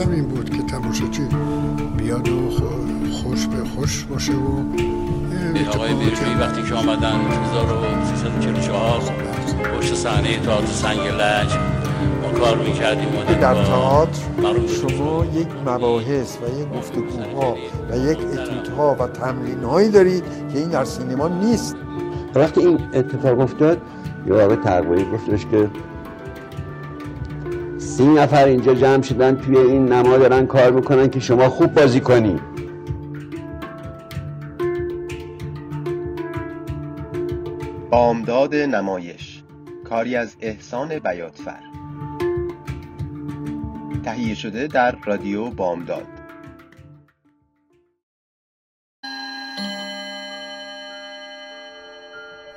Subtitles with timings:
[0.00, 1.22] منظورم این بود که تماشاچی
[1.96, 2.50] بیاد و
[3.12, 4.62] خوش به خوش باشه و
[5.74, 9.00] آقای بیرمی وقتی که آمدن 1344
[9.78, 11.54] پشت صحنه تئاتر سنگ لج
[12.22, 13.08] ما کار می‌کردیم
[13.40, 14.18] در تئاتر
[14.66, 17.56] شما یک مباحث و یک گفتگوها
[17.90, 21.76] و یک اتیودها و تمرین هایی دارید که این در سینما نیست.
[22.34, 23.78] وقتی این اتفاق افتاد
[24.26, 25.70] یه آقای تقویی گفتش که
[28.00, 32.00] سی نفر اینجا جمع شدن توی این نما دارن کار می‌کنن که شما خوب بازی
[32.00, 32.40] کنی.
[37.90, 39.42] بامداد نمایش.
[39.84, 41.60] کاری از احسان بیاتفر
[44.04, 46.06] تهیه شده در رادیو بامداد.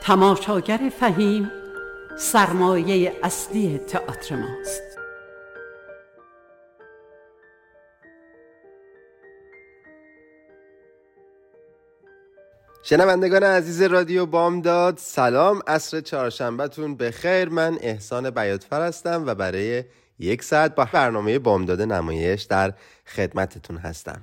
[0.02, 1.52] تماشاگر فهیم
[2.18, 4.93] سرمایه اصلی تئاتر ماست.
[12.86, 15.62] شنوندگان عزیز رادیو بامداد سلام.
[15.68, 19.84] عصر چهارشنبهتون به خیر من احسان بیاتفر هستم و برای
[20.20, 22.74] یک ساعت با برنامه بامداد نمایش در
[23.06, 24.22] خدمتتون هستم.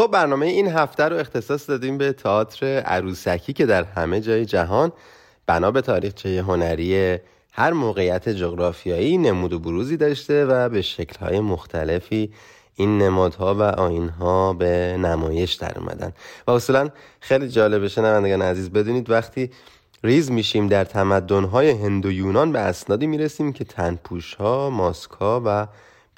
[0.00, 4.92] خب برنامه این هفته رو اختصاص دادیم به تئاتر عروسکی که در همه جای جهان
[5.46, 7.18] بنا به تاریخچه هنری
[7.52, 12.32] هر موقعیت جغرافیایی نمود و بروزی داشته و به شکلهای مختلفی
[12.76, 16.12] این نمادها و آینها به نمایش در اومدن.
[16.46, 16.88] و اصولا
[17.20, 19.50] خیلی جالبه شنوندگان عزیز بدونید وقتی
[20.04, 25.66] ریز میشیم در تمدنهای هند و یونان به اسنادی می‌رسیم که تنپوشها، ماسکها و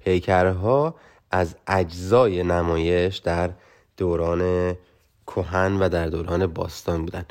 [0.05, 0.95] پیکرها
[1.31, 3.51] از اجزای نمایش در
[4.03, 4.75] دوران
[5.27, 7.25] کهن و در دوران باستان بودن.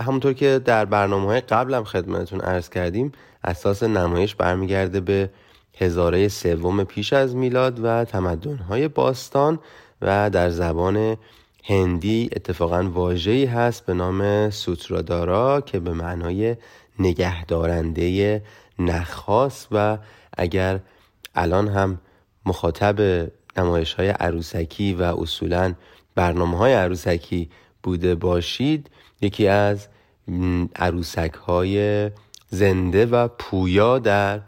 [0.00, 3.12] همونطور که در برنامه های قبلم خدمتتون عرض کردیم
[3.44, 5.30] اساس نمایش برمیگرده به
[5.78, 9.58] هزاره سوم پیش از میلاد و تمدنهای باستان
[10.02, 11.16] و در زبان
[11.64, 16.56] هندی اتفاقا واجهی هست به نام سوترادارا که به معنای
[16.98, 18.42] نگهدارنده
[18.78, 19.98] نخواست و
[20.36, 20.80] اگر
[21.34, 22.00] الان هم
[22.46, 23.28] مخاطب
[23.58, 25.74] نمایش های عروسکی و اصولا
[26.14, 27.50] برنامه های عروسکی
[27.82, 28.90] بوده باشید.
[29.20, 29.88] یکی از
[30.76, 32.10] عروسک های
[32.48, 34.40] زنده و پویا در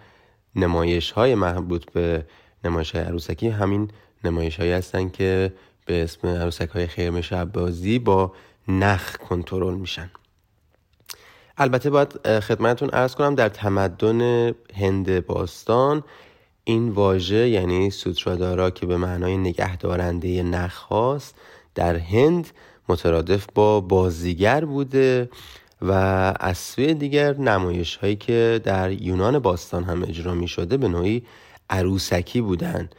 [0.57, 2.25] نمایش های مربوط به
[2.65, 3.91] نمایش های عروسکی همین
[4.25, 5.53] نمایش هایی هستن که
[5.87, 8.33] به اسم عروسک های خیرم شب بازی با
[8.69, 10.11] نخ کنترل میشن.
[11.59, 16.05] البته باید خدمتون ارز کنم در تمدن هند باستان
[16.69, 21.35] این واژه یعنی سوترادارا که به معنای نگهدارنده نخواست
[21.75, 22.49] در هند
[22.89, 25.31] مترادف با بازیگر بوده
[25.83, 25.93] و
[26.41, 31.23] از سوی دیگر نمایش هایی که در یونان باستان هم اجرا می شده به نوعی
[31.71, 32.91] عروسکی بودن.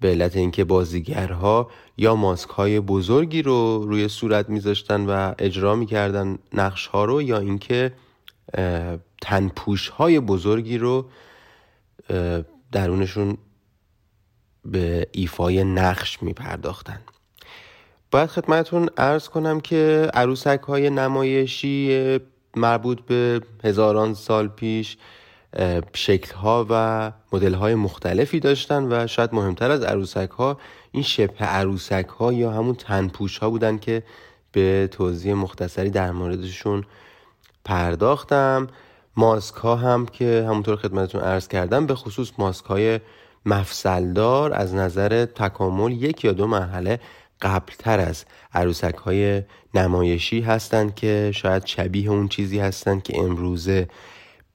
[0.00, 6.38] به علت اینکه بازیگرها یا ماسک های بزرگی رو روی صورت میذاشتن و اجرا می‌کردن
[6.52, 7.92] نقش ها رو یا اینکه
[9.22, 11.06] تنپوش های بزرگی رو
[12.72, 13.38] درونشون
[14.64, 17.00] به ایفای نقش می پرداختن
[18.10, 22.18] باید خدمتون ارز کنم که عروسک های نمایشی
[22.56, 24.96] مربوط به هزاران سال پیش
[25.94, 30.58] شکل ها و مدل های مختلفی داشتن و شاید مهمتر از عروسک ها
[30.92, 34.02] این شبه عروسک ها یا همون تنپوش ها بودن که
[34.52, 36.84] به توضیح مختصری در موردشون
[37.64, 38.66] پرداختم.
[39.18, 43.00] ماسک ها هم که همونطور خدمتتون عرض کردم به خصوص ماسک های
[43.46, 47.00] مفصلدار از نظر تکامل یک یا دو مرحله
[47.42, 48.24] قبلتر از
[48.54, 49.42] عروسک های
[49.74, 53.88] نمایشی هستند که شاید شبیه اون چیزی هستند که امروزه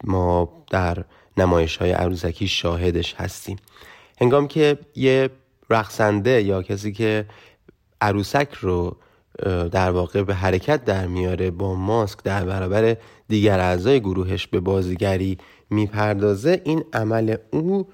[0.04, 1.04] ما در
[1.38, 3.58] نمایش های عروسکی شاهدش هستیم.
[4.22, 5.30] هنگام که یه
[5.70, 7.26] رقصنده یا کسی که
[8.02, 8.98] عروسک رو
[9.72, 12.98] در واقع به حرکت در میاره با ماسک در برابر
[13.34, 15.38] دیگر اعضای گروهش به بازیگری
[15.70, 17.88] می‌پردازه این عمل او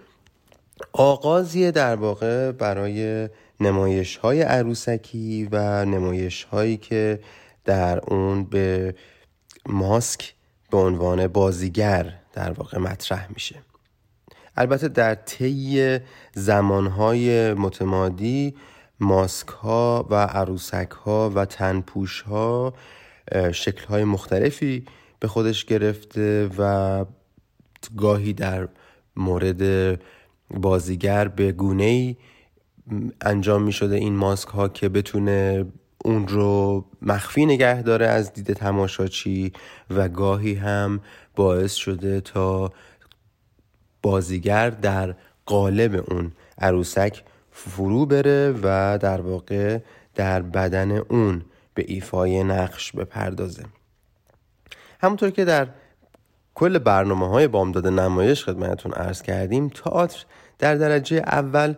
[0.94, 7.20] آغازی در واقع برای نمایش های عروسکی و نمایش هایی که
[7.66, 8.96] در اون به
[9.66, 10.34] ماسک
[10.72, 13.56] به عنوان بازیگر در واقع مطرح میشه.
[14.58, 16.00] البته در طی
[16.34, 18.56] زمانهای متمادی
[19.00, 22.74] ماسک ها و عروسک ها و تنپوش ها
[23.52, 24.86] شکل های مختلفی
[25.20, 27.06] به خودش گرفته و
[27.98, 28.68] گاهی در
[29.16, 30.02] مورد
[30.52, 32.16] بازیگر به گونه ای
[33.22, 35.66] انجام می شده این ماسک ها که بتونه
[36.06, 39.54] اون رو مخفی نگه داره از دید تماشاچی
[39.90, 41.00] و گاهی هم
[41.36, 42.72] باعث شده تا
[44.02, 49.80] بازیگر در قالب اون عروسک فرو بره و در واقع
[50.16, 51.42] در بدن اون
[51.74, 53.64] به ایفای نقش بپردازه.
[55.00, 55.68] همونطور که در
[56.56, 60.26] کل برنامه های بامداد نمایش خدمتون ارز کردیم تئاتر
[60.60, 61.76] در درجه اول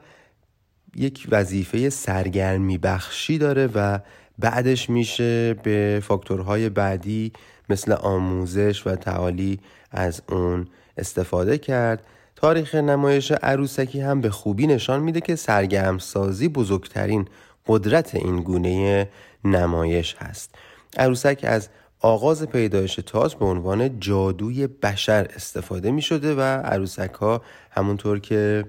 [0.96, 4.00] یک وظیفه سرگرمی بخشی داره و
[4.40, 7.34] بعدش میشه به فاکتورهای بعدی
[7.70, 9.60] مثل آموزش و تعالی
[9.92, 10.68] از اون
[10.98, 12.04] استفاده کرد.
[12.36, 17.28] تاریخ نمایش عروسکی هم به خوبی نشان میده که سرگرمسازی بزرگترین
[17.68, 19.10] قدرت این گونه
[19.46, 20.56] نمایش هست.
[20.98, 21.70] عروسک از
[22.02, 28.66] آغاز پیدایش تاس به عنوان جادوی بشر استفاده می شده و عروسک ها همونطور که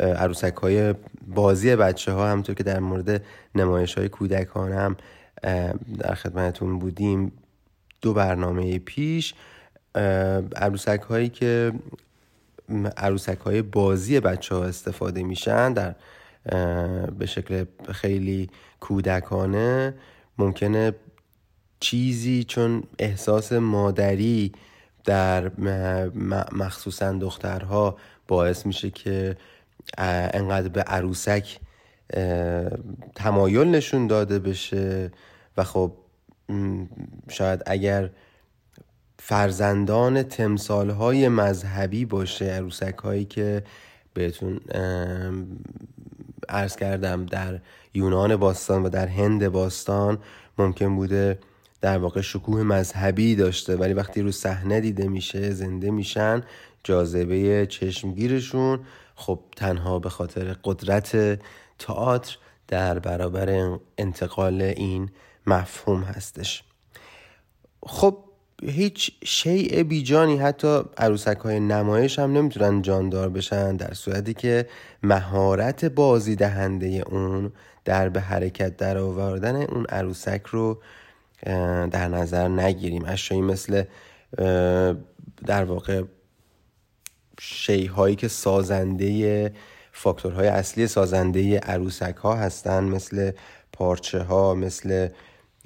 [0.00, 0.94] عروسک های
[1.26, 3.22] بازی بچه ها همونطور که در مورد
[3.54, 4.96] نمایش های کودکان هم
[5.98, 7.32] در خدمتون بودیم
[8.02, 9.34] دو برنامه پیش
[10.56, 11.72] عروسک هایی که
[12.96, 15.94] عروسک های بازی بچه ها استفاده میشن در
[17.18, 18.50] به شکل خیلی
[18.80, 19.94] کودکانه
[20.38, 20.94] ممکنه
[21.80, 24.52] چیزی چون احساس مادری
[25.04, 25.50] در
[26.52, 27.96] مخصوصا دخترها
[28.28, 29.36] باعث میشه که
[29.98, 31.58] انقدر به عروسک
[33.14, 35.10] تمایل نشون داده بشه
[35.56, 35.92] و خب
[37.28, 38.10] شاید اگر
[39.18, 43.64] فرزندان تمثال های مذهبی باشه عروسک هایی که
[44.14, 44.60] بهتون
[46.48, 47.60] ارز کردم در
[47.94, 50.18] یونان باستان و در هند باستان
[50.58, 51.38] ممکن بوده
[51.80, 56.42] در واقع شکوه مذهبی داشته ولی وقتی رو صحنه دیده میشه زنده میشن
[56.84, 58.80] جاذبه چشمگیرشون
[59.14, 61.40] خب تنها به خاطر قدرت
[61.78, 62.36] تئاتر
[62.68, 65.10] در برابر انتقال این
[65.46, 66.62] مفهوم هستش.
[67.86, 68.18] خب
[68.62, 74.66] هیچ شیء بیجانی حتی عروسک های نمایش هم نمی‌تونن جاندار بشن در صورتی که
[75.02, 77.52] مهارت بازی دهنده اون
[77.84, 80.78] در به حرکت در آوردن اون عروسک رو
[81.90, 83.04] در نظر نگیریم.
[83.04, 83.82] اشیایی مثل
[85.46, 86.02] در واقع
[87.94, 89.52] هایی که سازنده
[89.92, 93.30] فاکتورهای اصلی سازنده عروسک ها هستن مثل
[93.72, 95.08] پارچه ها مثل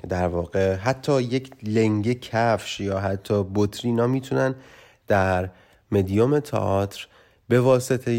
[0.09, 4.55] در واقع حتی یک لنگه کفش یا حتی بطری می‌تونن
[5.09, 5.51] در
[5.91, 7.07] مدیوم تئاتر
[7.49, 8.13] به واسطه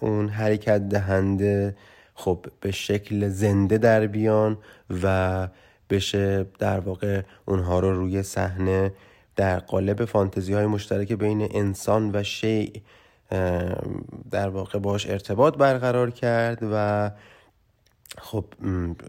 [0.00, 1.76] اون حرکت دهنده
[2.14, 4.58] خب به شکل زنده در بیان
[5.02, 5.48] و
[5.92, 8.92] بشه در واقع اونها رو روی صحنه
[9.36, 12.70] در قالب فانتزی های مشترک بین انسان و شیء
[14.30, 17.10] در واقع باش ارتباط برقرار کرد و
[18.18, 18.44] خب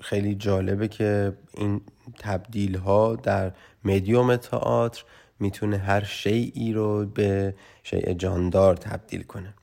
[0.01, 1.81] خیلی جالبه که این
[2.19, 3.51] تبدیل ها در
[3.86, 5.03] مدیوم تئاتر
[5.39, 9.53] می‌تونه هر شیعی رو به شیء جاندار تبدیل کنه.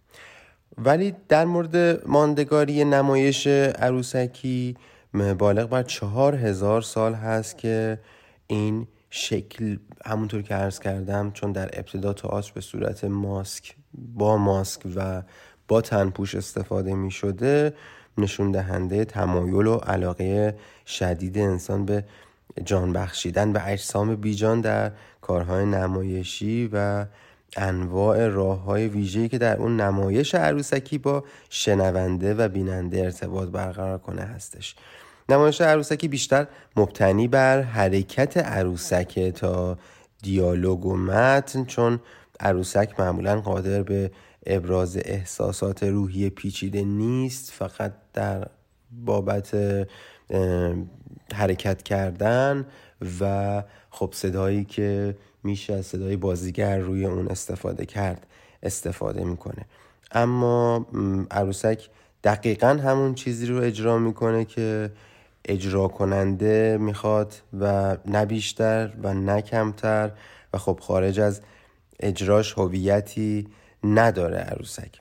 [0.79, 4.77] ولی در مورد ماندگاری نمایش عروسکی
[5.15, 7.99] بالغ بر چهار هزار سال هست که
[8.47, 14.83] این شکل همونطور که عرض کردم چون در ابتدا تئاتر به صورت ماسک با ماسک
[14.97, 15.23] و
[15.69, 17.75] با تنپوش استفاده می شده
[18.19, 22.05] نشون دهنده تمایل و علاقه شدید انسان به
[22.65, 27.07] جان بخشیدن به اجسام بیجان در کارهای نمایشی و
[27.57, 33.99] انواع راه های ویژه‌ای که در اون نمایش عروسکی با شنونده و بیننده ارتباط برقرار
[33.99, 34.75] کنه هستش.
[35.29, 39.79] نمایش عروسکی بیشتر مبتنی بر حرکت عروسک تا
[40.23, 42.01] دیالوگ و متن چون
[42.41, 44.11] عروسک معمولا قادر به
[44.47, 48.47] ابراز احساسات روحی پیچیده نیست فقط در
[48.91, 49.57] بابت
[51.35, 52.67] حرکت کردن
[53.21, 58.27] و خب صدایی که میشه از صدای بازیگر روی اون استفاده کرد
[58.63, 59.65] استفاده می‌کنه.
[60.13, 60.87] اما
[61.31, 61.89] عروسک
[62.25, 64.91] دقیقا همون چیزی رو اجرا می‌کنه که
[65.45, 70.11] اجرا کننده می‌خواد و نه بیشتر و نه کمتر
[70.53, 71.41] و خب خارج از
[72.01, 73.49] اجراش هویتی
[73.85, 75.01] نداره عروسک.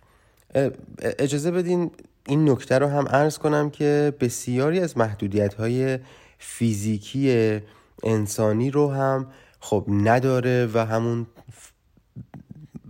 [1.02, 1.92] اجازه بدین
[2.26, 6.00] این نکته رو هم عرض کنم که بسیاری از محدودیت های
[6.38, 7.60] فیزیکی
[8.04, 9.28] انسانی رو هم
[9.60, 11.28] خب نداره و همون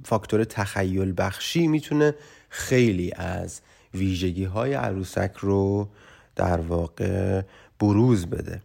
[0.04, 2.16] فاکتور تخیل بخشی می‌تونه
[2.50, 3.62] خیلی از
[3.94, 5.88] ویژگی های عروسک رو
[6.36, 7.42] در واقع
[7.80, 8.62] بروز بده.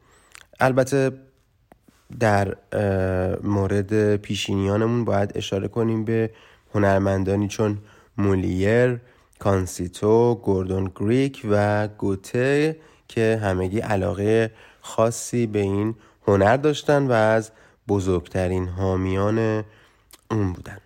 [0.60, 1.10] البته
[2.20, 2.56] در
[3.42, 6.30] مورد پیشینیانمون باید اشاره کنیم به
[6.74, 7.78] هنرمندانی چون
[8.18, 9.00] مولیر
[9.38, 12.76] کانسیتو، گوردون گریک و گوته
[13.08, 15.94] که همگی علاقه خاصی به این
[16.26, 17.50] هنر داشتن و از
[17.88, 19.64] بزرگترین حامیان
[20.30, 20.78] اون بودن.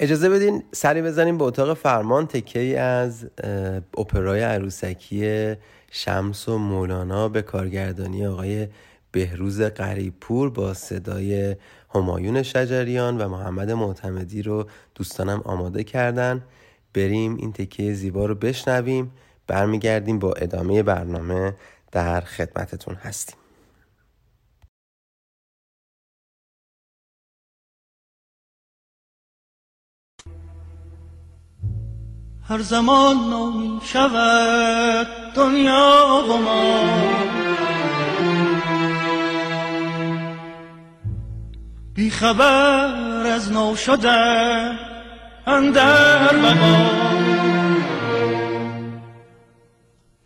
[0.00, 3.26] اجازه بدین سری بزنیم به اتاق فرمان تکه از
[3.98, 5.54] اپرای عروسکی
[5.90, 8.68] شمس و مولانا به کارگردانی آقای
[9.12, 11.56] بهروز قریبپور با صدای
[11.94, 16.42] همایون شجریان و محمد معتمدی رو دوستانم آماده کردن.
[16.94, 19.12] بریم این تکه زیبا رو بشنویم.
[19.46, 21.54] برمیگردیم با ادامه برنامه
[21.92, 23.39] در خدمتتون هستیم.
[32.50, 36.80] هر زمان نو شود دنیا و ما.
[41.94, 44.10] بی خبر از نو شده
[45.46, 46.90] اندر بقا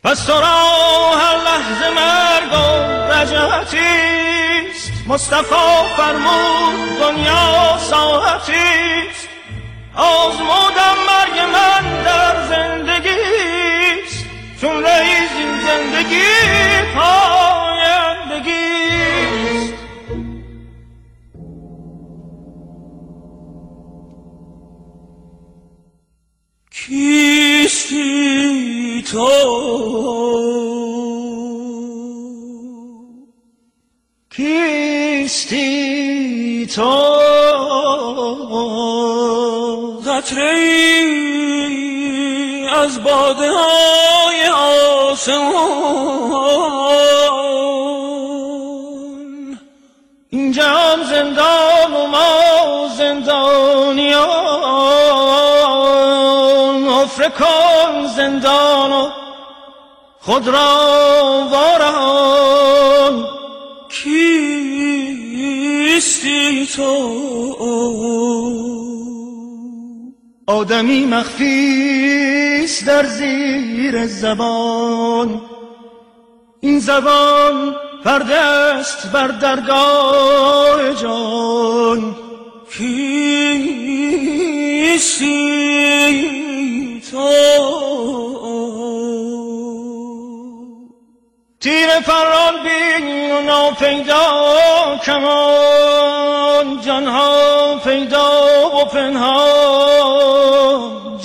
[0.05, 2.57] پس تو هر لحظه مرگ و
[3.13, 9.34] رجعتیست مصطفی فرمود دنیا ساعتیست
[9.97, 14.25] آزمودم مرگ من در زندگیست
[14.61, 16.23] چون رئیس این زندگی
[16.95, 18.15] پایندگیست.
[26.71, 28.15] کیستی
[29.03, 29.29] تو؟
[34.31, 35.67] کیستی
[36.67, 37.15] تو؟
[40.25, 40.65] قطره
[42.73, 44.49] از باده های
[45.11, 45.55] آسمان.
[50.31, 54.25] این جهان زندان و ما زندانیان.
[56.89, 59.11] حفره کن زندان و
[60.21, 63.27] خود را وارهان.
[63.89, 65.07] کیستی
[66.67, 68.84] تو؟
[70.47, 75.41] آدمی مخفیست در زیر زبان.
[76.61, 82.17] این زبان پردست بر درگاه جان.
[82.71, 83.15] کیستی
[87.11, 88.24] تو
[91.65, 98.31] تیر فران بین و ناپیدا کمان جانها پیدا
[98.75, 100.01] و پنهان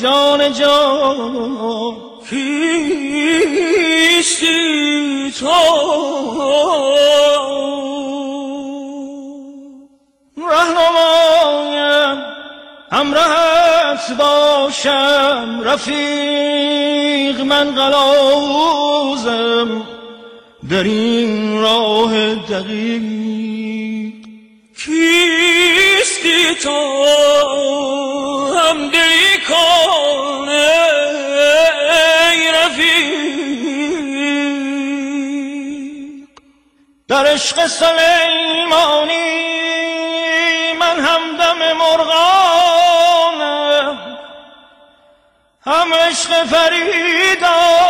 [0.02, 1.96] جان جان
[2.30, 2.92] کیستی
[5.40, 5.50] تو
[10.38, 12.18] رهنمایم
[12.92, 19.70] همراهت باشم رفیق من قلاوزم
[20.70, 24.14] در این راه دقیق.
[24.78, 26.80] کیستی تو
[28.58, 30.72] هم دلی کنه
[32.32, 33.00] ای رفیق.
[37.08, 39.14] در عشق سلیمانی
[40.80, 43.10] من همدم مرغانم
[45.66, 47.90] هم عشق فریدارم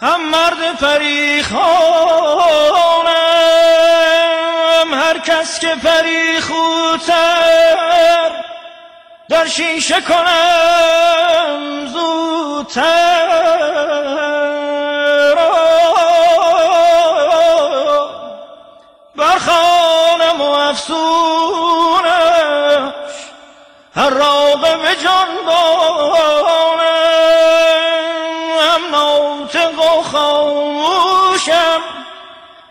[0.00, 1.54] هم مرد فریخانم
[4.94, 7.18] هر کس که فریخوتر
[9.28, 13.28] در شیشه کنم زودتر
[19.16, 22.08] برخانم و افسونش
[23.94, 26.67] هر راقب جان هم
[30.12, 31.80] خاموشم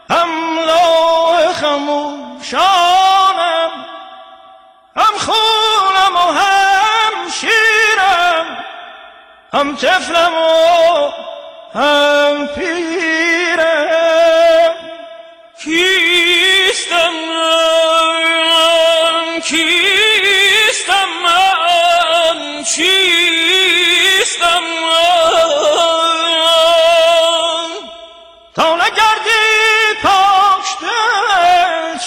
[0.09, 0.29] هم
[0.67, 2.67] لاه خموشانم
[4.95, 8.57] هم خونم و هم شیرم
[9.53, 11.11] هم طفلم و
[11.79, 13.87] هم پیرم.
[15.63, 25.06] کیستم من؟ کیستم من؟ چیستم من؟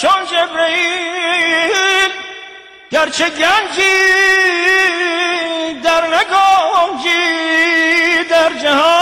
[0.01, 2.11] چون جبرئیل
[2.91, 3.83] گرچه گنجی
[5.83, 7.19] در نگانجی
[8.29, 9.01] در جهان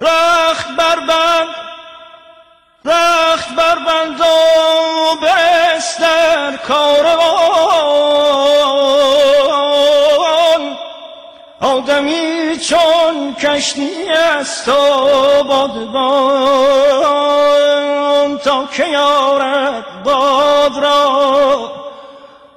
[0.00, 1.48] رخت بربند
[2.84, 4.24] رخت بربند و
[5.22, 7.64] بستر کاروان
[11.64, 14.72] آدمی چون کشتی است و
[15.48, 16.68] بادبان
[18.38, 21.70] تا که یارد باد را؟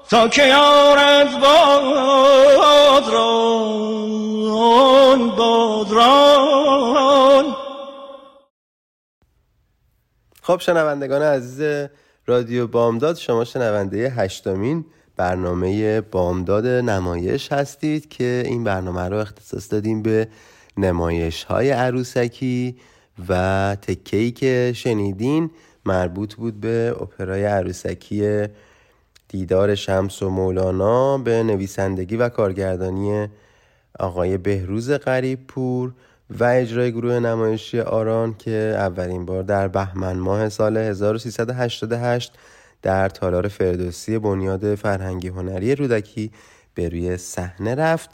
[0.09, 5.87] تا که یارد باد ران باد
[10.41, 11.87] خب شنوندگان عزیز
[12.25, 14.85] رادیو بامداد شما شنونده هشتمین
[15.17, 20.27] برنامه بامداد نمایش هستید که این برنامه رو اختصاص دادیم به
[20.77, 22.75] نمایش های عروسکی
[23.29, 25.51] و تکهی که شنیدین
[25.85, 28.47] مربوط بود به اپرای عروسکی
[29.27, 33.27] دیدار شمس و مولانا به نویسندگی و کارگردانی
[33.99, 35.93] آقای بهروز غریب پور
[36.39, 42.33] و اجرای گروه نمایشی آران که اولین بار در بهمن ماه سال 1388
[42.81, 46.31] در تالار فردوسی بنیاد فرهنگی هنری رودکی
[46.73, 48.09] به روی صحنه رفت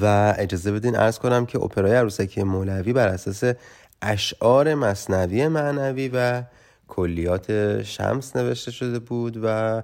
[0.00, 3.44] و اجازه بدین ارز کنم که اپرای عروسکی مولوی بر اساس
[4.02, 6.42] اشعار مصنوی معنوی و
[6.88, 9.82] کلیات شمس نوشته شده بود و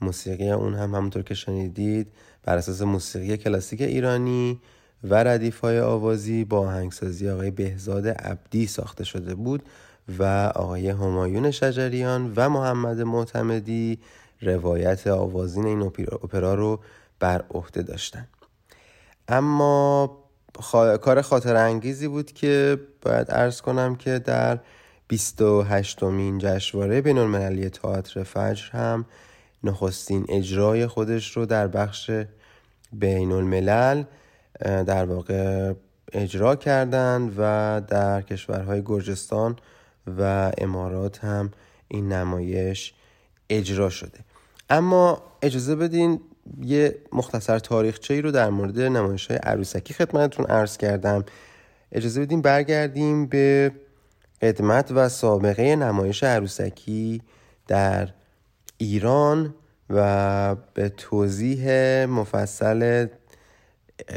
[0.00, 2.06] موسیقی اون هم همونطور که شنیدید
[2.42, 4.60] بر اساس موسیقی کلاسیک ایرانی
[5.04, 9.62] و ردیف های آوازی با آهنگسازی آقای بهزاد عبدی ساخته شده بود.
[10.18, 13.98] و آقای همایون شجریان و محمد معتمدی
[14.40, 15.82] روایت آوازین این
[16.22, 16.80] اپرا رو
[17.20, 18.28] بر عهده داشتن.
[19.28, 20.18] اما
[21.02, 24.58] کار خاطر انگیزی بود که باید ارز کنم که در
[25.08, 29.04] 28 مین جشنواره بین المللی تئاتر فجر هم
[29.64, 32.10] نخستین اجرای خودش رو در بخش
[32.92, 34.04] بین الملل
[34.60, 35.72] در واقع
[36.12, 39.56] اجرا کردند و در کشورهای گرجستان
[40.06, 41.50] و امارات هم
[41.88, 42.94] این نمایش
[43.50, 44.18] اجرا شده.
[44.70, 46.20] اما اجازه بدین
[46.60, 51.24] یه مختصر تاریخچه ای رو در مورد نمایش های عروسکی خدمتتون عرض کردم.
[51.92, 53.72] اجازه بدین برگردیم به
[54.42, 57.22] قدمت و سابقه نمایش عروسکی
[57.66, 58.08] در
[58.78, 59.54] ایران
[59.90, 61.68] و به توضیح
[62.04, 63.06] مفصل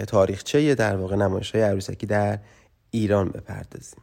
[0.08, 2.40] تاریخچه در واقع نمایش های عروسکی در
[2.92, 4.02] ایران بپردازیم.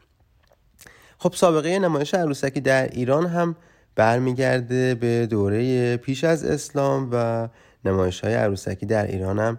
[1.24, 3.56] خب سابقه نمایش عروسکی در ایران هم
[3.94, 7.48] برمیگرده به دوره پیش از اسلام و
[7.84, 9.58] نمایش های عروسکی در ایران هم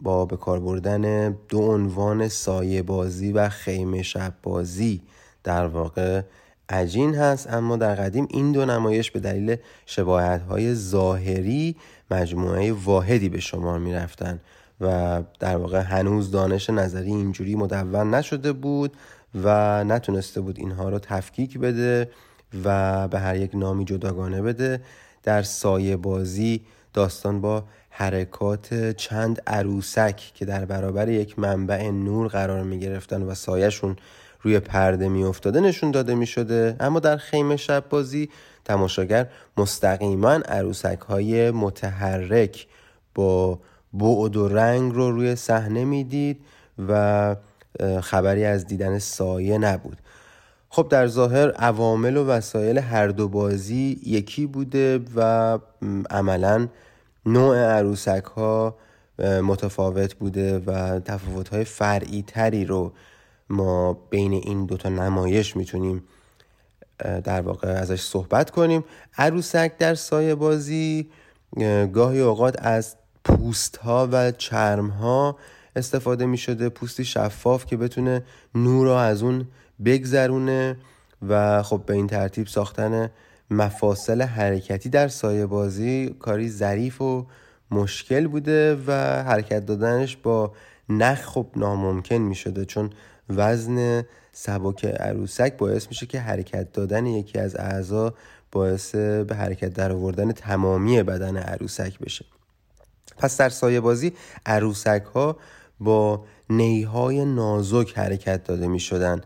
[0.00, 5.02] با به کار بردن دو عنوان سایه بازی و خیمه شب بازی
[5.44, 6.22] در واقع
[6.68, 7.52] عجین هست.
[7.52, 11.76] اما در قدیم این دو نمایش به دلیل شباهت های ظاهری
[12.10, 14.40] مجموعه واحدی به شما می رفتن
[14.80, 18.96] و در واقع هنوز دانش نظری اینجوری مدون نشده بود.
[19.44, 22.10] و نتونسته بود اینها رو تفکیک بده
[22.64, 24.80] و به هر یک نامی جداگانه بده.
[25.22, 26.60] در سایه بازی
[26.92, 33.34] داستان با حرکات چند عروسک که در برابر یک منبع نور قرار می گرفتن و
[33.34, 33.96] سایهشون
[34.42, 36.76] روی پرده می افتاده نشون داده می شده.
[36.80, 38.28] اما در خیمه شب بازی
[38.64, 42.66] تماشاگر مستقیما عروسک های متحرک
[43.14, 43.58] با
[43.92, 46.40] بعد و رنگ رو روی صحنه می‌دید
[46.88, 47.36] و
[48.02, 49.96] خبری از دیدن سایه نبود.
[50.68, 55.58] خب در ظاهر عوامل و وسایل هر دو بازی یکی بوده و
[56.10, 56.68] عملا
[57.26, 58.76] نوع عروسک ها
[59.18, 62.92] متفاوت بوده و تفاوت های فرعی تری رو
[63.50, 66.04] ما بین این دوتا نمایش می‌تونیم
[67.24, 68.84] در واقع ازش صحبت کنیم.
[69.18, 71.10] عروسک در سایه بازی
[71.92, 75.36] گاهی اوقات از پوست ها و چرم ها
[75.76, 78.22] استفاده می شده پوستی شفاف که بتونه
[78.54, 79.46] نور رو از اون
[79.84, 80.76] بگذرونه
[81.28, 83.10] و خب به این ترتیب ساختن
[83.50, 87.26] مفاصل حرکتی در سایه بازی کاری ظریف و
[87.70, 90.52] مشکل بوده و حرکت دادنش با
[90.88, 92.90] نخ خب ناممکن می شده چون
[93.28, 98.14] وزن سبک عروسک باعث میشه که حرکت دادن یکی از اعضا
[98.52, 102.24] باعث به حرکت در آوردن تمامی بدن عروسک بشه.
[103.18, 104.12] پس در سایه بازی
[104.46, 105.36] عروسک ها
[105.80, 109.20] با نیهای نازک حرکت داده می شدن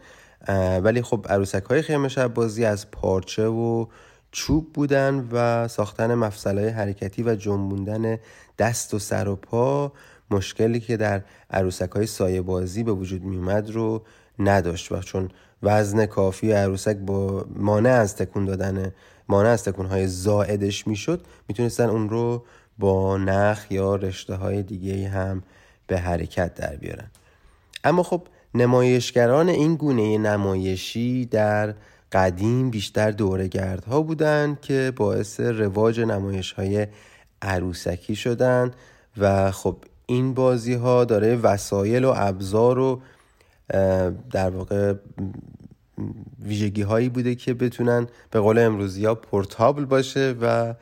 [0.83, 3.87] ولی خب عروسک های خیمه شب بازی از پارچه و
[4.33, 8.19] چوب بودن و ساختن مفصلهای حرکتی و جنبوندن
[8.59, 9.93] دست و سر و پا
[10.31, 14.03] مشکلی که در عروسک های سایه بازی به وجود میومد رو
[14.39, 15.29] نداشت و چون
[15.63, 18.93] وزن کافی عروسک با مانع از تکون دادن
[19.29, 22.45] مانع از تکون های زائدش می‌شد می‌تونستن اون رو
[22.79, 25.43] با نخ یا رشته های دیگه هم
[25.91, 27.11] به حرکت در بیارن.
[27.85, 28.23] اما خب
[28.55, 31.75] نمایشگران این گونه نمایشی در
[32.13, 36.87] قدیم بیشتر دورگردها بودند که باعث رواج نمایش های
[37.43, 38.71] عروسکی شدن
[39.17, 39.77] و خب
[40.07, 43.03] این بازی ها داره وسایل و ابزار و
[44.31, 44.95] در واقع
[46.43, 50.75] ویژگی هایی بوده که بتونن به قول امروزی ها پورتابل باشه و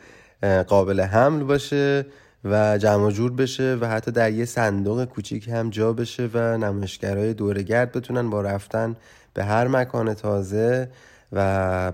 [0.62, 2.07] قابل حمل باشه
[2.44, 7.35] و جمع جور بشه و حتی در یه صندوق کوچیک هم جا بشه و نمایشگرای
[7.35, 8.96] دورگرد بتونن با رفتن
[9.35, 10.90] به هر مکان تازه
[11.33, 11.92] و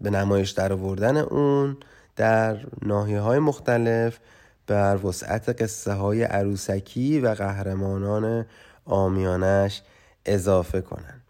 [0.00, 1.76] به نمایش در آوردن اون
[2.16, 4.18] در ناحیه های مختلف
[4.66, 8.46] بر وسعت قصه های عروسکی و قهرمانان
[8.84, 9.82] آمیانش
[10.26, 11.20] اضافه کنن.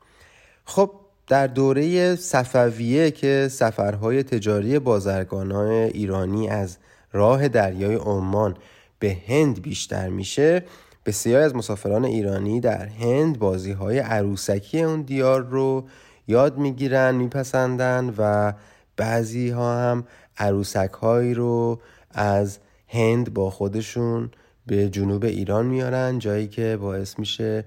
[0.64, 0.90] خب
[1.28, 6.78] در دوره صفویه که سفرهای تجاری بازرگانان ایرانی از
[7.12, 8.56] راه دریای عمان
[8.98, 10.64] به هند بیشتر میشه.
[11.06, 15.88] بسیار از مسافران ایرانی در هند بازی های عروسکی اون دیار رو
[16.28, 18.52] یاد می‌گیرن میپسندن و
[18.96, 20.04] بعضی ها هم
[20.38, 24.30] عروسک هایی رو از هند با خودشون
[24.66, 27.64] به جنوب ایران میارن جایی که باعث میشه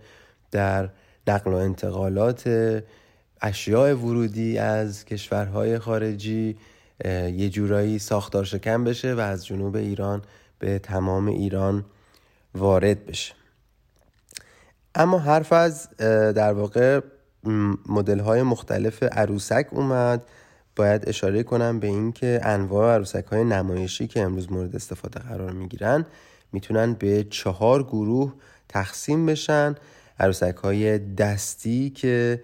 [0.51, 0.89] در
[1.27, 2.49] نقل و انتقالات
[3.41, 6.58] اشیاء ورودی از کشورهای خارجی
[7.03, 10.21] یه جورایی ساختار شکن بشه و از جنوب ایران
[10.60, 11.86] به تمام ایران
[12.55, 13.34] وارد بشه.
[14.95, 15.89] اما حرف از
[16.36, 17.01] در واقع
[17.89, 20.23] مدل های مختلف عروسک اومد.
[20.75, 26.05] باید اشاره کنم به اینکه انواع عروسک های نمایشی که امروز مورد استفاده قرار می‌گیرن
[26.51, 28.34] می‌تونن به چهار گروه
[28.69, 29.75] تقسیم بشن.
[30.19, 32.43] عروسک های دستی که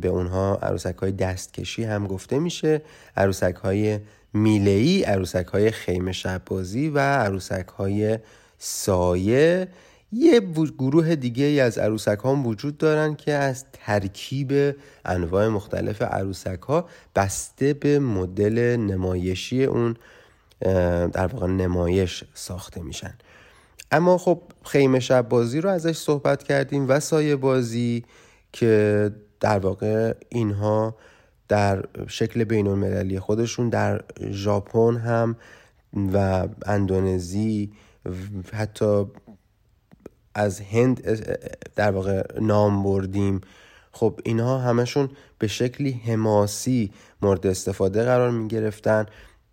[0.00, 2.82] به اونها عروسک های دستکشی هم گفته میشه.
[3.16, 4.00] عروسک های
[4.32, 8.18] میلهی عروسک های خیمه شبازی و عروسک های
[8.58, 9.68] سایه.
[10.12, 10.40] یه
[10.78, 16.88] گروه دیگه ای از عروسک ها وجود دارن که از ترکیب انواع مختلف عروسک ها
[17.16, 19.96] بسته به مدل نمایشی اون
[21.08, 23.14] در واقع نمایش ساخته میشن.
[23.90, 28.04] اما خب خیمه شب بازی رو ازش صحبت کردیم و سایه بازی
[28.52, 30.96] که در واقع اینها
[31.48, 35.36] در شکل بین المللی خودشون در ژاپن هم
[36.12, 37.72] و اندونزی
[38.52, 39.04] حتی
[40.34, 41.02] از هند
[41.76, 43.40] در واقع نام بردیم.
[43.92, 49.06] خب اینها همشون به شکلی حماسی مورد استفاده قرار می گرفتن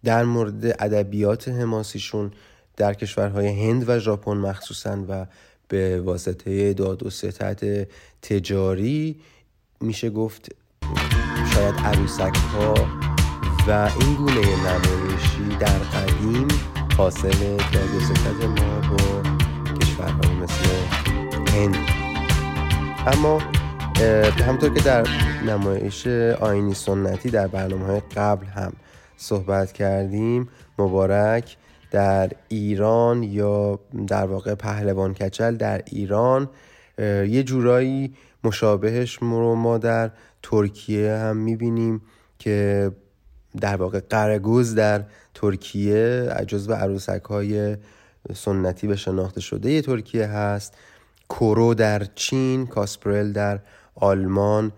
[0.03, 2.31] در مورد ادبیات حماسیشون
[2.77, 5.25] در کشورهای هند و ژاپن مخصوصا و
[5.67, 7.87] به واسطه داد و ستت
[8.21, 9.21] تجاری
[9.81, 10.55] میشه گفت
[11.53, 12.73] شاید عروسک ها
[13.67, 16.47] و این گونه نمایشی در قدیم
[16.97, 19.21] حاصل داد و ما با
[19.79, 20.69] کشورهای مثل
[21.51, 21.75] هند.
[23.07, 23.41] اما
[24.47, 25.07] همطور که در
[25.47, 28.73] نمایش آینی سنتی در برنامه های قبل هم
[29.17, 31.57] صحبت کردیم مبارک
[31.91, 36.49] در ایران یا در واقع پهلوان کچل در ایران
[36.99, 40.11] یه جورایی مشابهش رو ما در
[40.43, 42.01] ترکیه هم می‌بینیم
[42.39, 42.91] که
[43.61, 45.03] در واقع قرگوز در
[45.33, 47.77] ترکیه جزو عروسک های
[48.35, 50.73] سنتی و شناخته شده ترکیه هست.
[51.27, 53.59] کورو در چین کاسپرل در
[53.95, 54.71] آلمان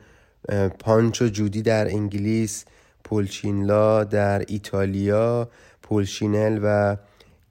[0.80, 2.66] پانچ و جودی در انگلیس
[3.04, 5.50] پولچینلا در ایتالیا
[5.82, 6.98] پولشینل و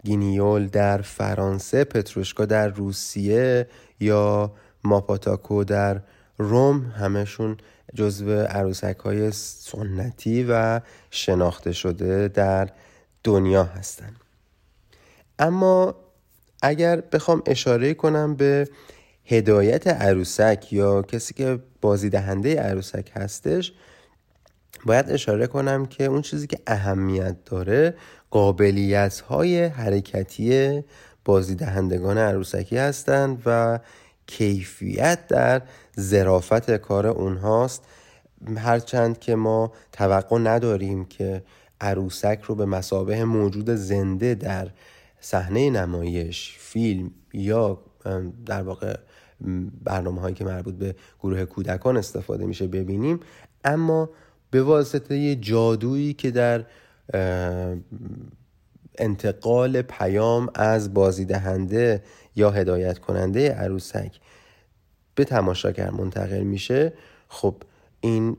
[0.05, 3.67] گینیول در فرانسه پتروشکا در روسیه
[4.01, 4.53] یا
[4.85, 6.01] ماپاتاکو در
[6.39, 7.57] روم همشون
[7.95, 12.69] جزو عروسک های سنتی و شناخته شده در
[13.25, 14.17] دنیا هستند
[15.39, 15.95] اما
[16.63, 18.69] اگر بخوام اشاره کنم به
[19.25, 23.73] هدایت عروسک یا کسی که بازیدهنده عروسک هستش
[24.87, 27.95] باید اشاره کنم که اون چیزی که اهمیت داره
[28.31, 30.83] قابلیت های حرکتی
[31.25, 33.79] بازیدهندگان عروسکی هستند و
[34.27, 35.63] کیفیت در
[35.97, 37.85] زرافت کار اونهاست.
[38.57, 41.43] هرچند که ما توقع نداریم که
[41.81, 44.71] عروسک رو به مسابه موجود زنده در
[45.21, 47.79] صحنه نمایش فیلم یا
[48.47, 48.97] در واقع
[49.85, 53.21] برنامه هایی که مربوط به گروه کودکان استفاده میشه ببینیم.
[53.65, 54.11] اما
[54.51, 56.65] به واسطه جادویی که در
[58.99, 62.03] انتقال پیام از بازیدهنده
[62.37, 64.21] یا هدایت کننده عروسک
[65.15, 66.93] به تماشاگر منتقل میشه
[67.29, 67.55] خب
[68.01, 68.37] این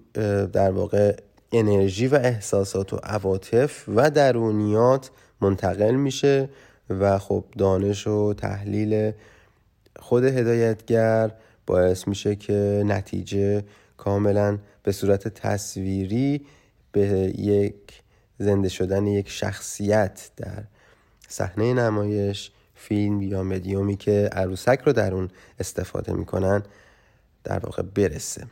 [0.53, 1.15] در واقع
[1.51, 6.49] انرژی و احساسات و عواطف و درونیات منتقل میشه
[6.89, 9.11] و خب دانش و تحلیل
[9.99, 11.31] خود هدایتگر
[11.65, 13.63] باعث میشه که نتیجه
[13.97, 16.45] کاملا به صورت تصویری
[16.91, 17.01] به
[17.37, 18.01] یک
[18.39, 20.63] زنده شدن یک شخصیت در
[21.27, 22.51] صحنه نمایش
[22.87, 26.63] فیلم یا مدیومی که عروسک رو در اون استفاده می‌کنن
[27.43, 28.47] در واقع برسه.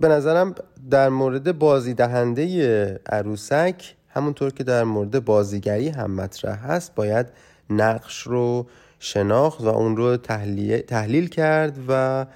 [0.00, 0.54] به نظرم
[0.90, 7.26] در مورد بازی دهنده عروسک همونطور که در مورد بازیگری هم مطرح هست باید
[7.70, 8.66] نقش رو
[8.98, 12.26] شناخت و اون رو تحلیل, تحلیل کرد و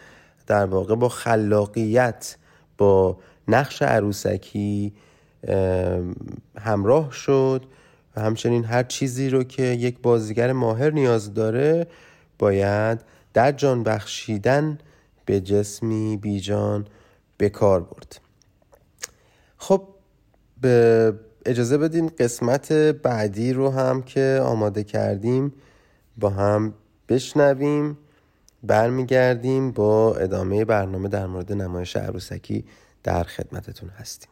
[0.46, 2.37] در واقع با خلاقیت
[2.78, 4.92] با نقش عروسکی
[6.59, 7.62] همراه شد.
[8.16, 11.87] و همچنین هر چیزی رو که یک بازیگر ماهر نیاز داره
[12.38, 13.01] باید
[13.35, 14.79] در جان بخشیدن
[15.25, 16.87] به جسمی بیجان
[17.37, 18.20] به کار برد.
[19.57, 19.88] خب
[20.61, 21.14] به
[21.46, 25.53] اجازه بدین قسمت بعدی رو هم که آماده کردیم
[26.18, 26.75] با هم
[27.09, 27.99] بشنویم
[28.62, 32.64] برمیگردیم با ادامه برنامه در مورد نمایش عروسکی
[33.03, 34.31] در خدمتتون هستیم.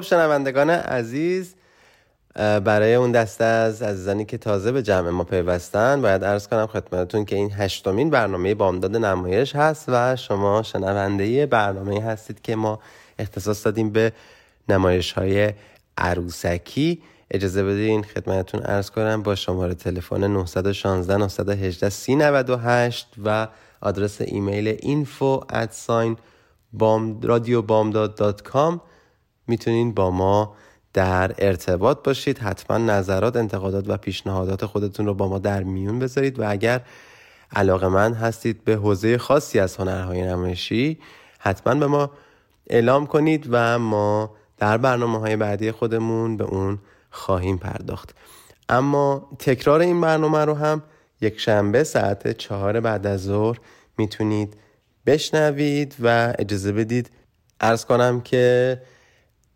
[0.00, 1.54] خب شنوندگان عزیز
[2.34, 7.24] برای اون دسته از عزیزانی که تازه به جمع ما پیوستن باید ارز کنم خدمتتون
[7.24, 12.78] که این هشتمین برنامه بامداد نمایش هست و شما شنونده برنامه هستید که ما
[13.18, 14.12] اختصاص دادیم به
[14.68, 15.52] نمایش های
[15.98, 17.02] عروسکی.
[17.30, 23.48] اجازه بدین خدمتتون ارز کنم با شماره تلفن 916 918 3098 و
[23.80, 26.16] آدرس ایمیل info at sign
[29.50, 30.54] می‌تونین با ما
[30.92, 32.38] در ارتباط باشید.
[32.38, 36.80] حتما نظرات انتقادات و پیشنهادات خودتون رو با ما در میون بذارید و اگر
[37.52, 40.98] علاقه من هستید به حوزه خاصی از هنرهای نمایشی
[41.38, 42.10] حتما به ما
[42.66, 46.78] اعلام کنید و ما در برنامه های بعدی خودمون به اون
[47.10, 48.14] خواهیم پرداخت.
[48.68, 50.82] اما تکرار این برنامه رو هم
[51.20, 53.58] یک شنبه ساعت چهار بعد از ظهر
[53.98, 54.56] می‌تونید
[55.06, 57.10] بشنوید و اجازه بدید.
[57.60, 58.82] ارز کنم که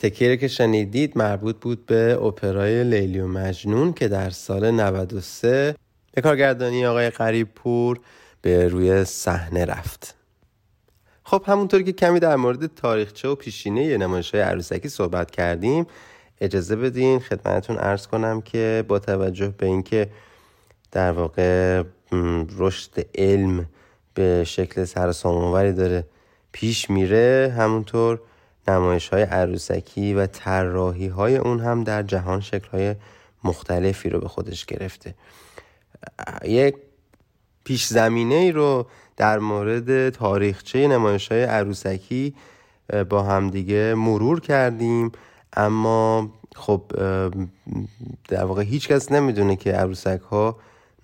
[0.05, 5.75] تکیه که شنیدید مربوط بود به اپرای لیلی و مجنون که در سال 93
[6.13, 8.01] به کارگردانی آقای قریب پور
[8.43, 10.15] به روی صحنه رفت.
[11.23, 15.87] خب همونطور که کمی در مورد تاریخچه و پیشینه نمایش های عروسکی صحبت کردیم
[16.41, 20.09] اجازه بدین خدمتتون ارز کنم که با توجه به اینکه
[20.93, 21.83] در واقع
[22.59, 23.69] رشد علم
[24.15, 26.05] به شکل سرسام‌آوری داره
[26.53, 28.21] پیش میره همونطور
[28.69, 32.95] نمایش های عروسکی و طراحی های اون هم در جهان شکل های
[33.45, 35.15] مختلفی رو به خودش گرفته.
[36.45, 36.75] یک
[37.65, 42.35] پیش زمینه ای رو در مورد تاریخچه نمایش های عروسکی
[43.09, 45.13] با همدیگه مرور کردیم.
[45.57, 46.83] اما خب
[48.29, 50.57] در واقع هیچ کس نمی‌دونه که عروسک ها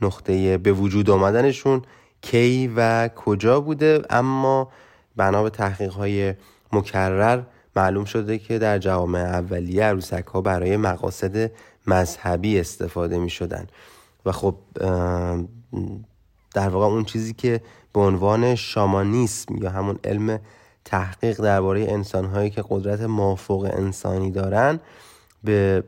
[0.03, 1.83] نقطه به وجود آمدنشون
[2.23, 4.03] کی و کجا بوده.
[4.11, 4.73] اما
[5.17, 6.35] بنا به تحقیق های
[6.73, 7.43] مکرر
[7.77, 11.51] معلوم شده که در جوامع اولیه عروسک ها برای مقاصد
[11.87, 13.67] مذهبی استفاده می شدن
[14.27, 14.55] و خب
[16.55, 17.61] در واقع اون چیزی که
[17.93, 20.41] به عنوان شامانیسم یا همون علم
[20.85, 24.81] تحقیق درباره انسان هایی که قدرت مافوق انسانی دارن
[25.45, 25.85] به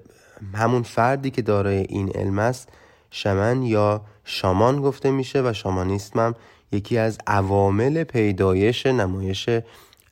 [0.54, 2.68] همون فردی که دارای این علم است
[3.10, 6.34] شمن یا شامان گفته میشه و شامانیسم هم
[6.72, 9.48] یکی از عوامل پیدایش نمایش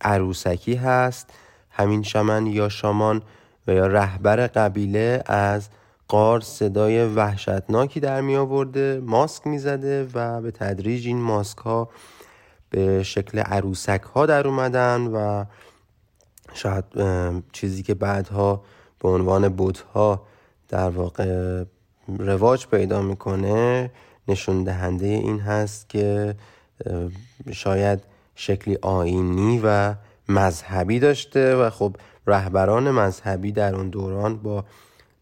[0.00, 1.30] عروسکی هست
[1.70, 3.22] همین شمن یا شامان
[3.66, 5.68] و یا رهبر قبیله از
[6.08, 11.88] قار صدای وحشتناکی در می آورده ماسک می زده و به تدریج این ماسک ها
[12.70, 15.44] به شکل عروسک ها در اومدن و
[16.54, 16.84] شاید
[17.52, 18.64] چیزی که بعدها
[18.98, 20.26] به عنوان بوت ها
[20.68, 21.64] در واقع
[22.18, 23.90] رواج پیدا می‌کنه
[24.28, 26.34] نشون دهنده این هست که
[27.52, 28.09] شاید
[28.40, 29.94] شکلی آینی و
[30.28, 34.64] مذهبی داشته و خب رهبران مذهبی در اون دوران با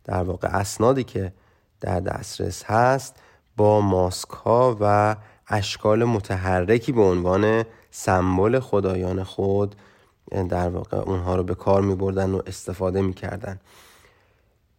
[0.04, 1.32] در واقع اسنادی که
[1.80, 3.16] در دسترس هست
[3.56, 5.16] با ماسک ها و
[5.48, 9.74] اشکال متحرکی به عنوان سمبل خدایان خود
[10.48, 13.60] در واقع اونها رو به کار می بردن و استفاده می کردن.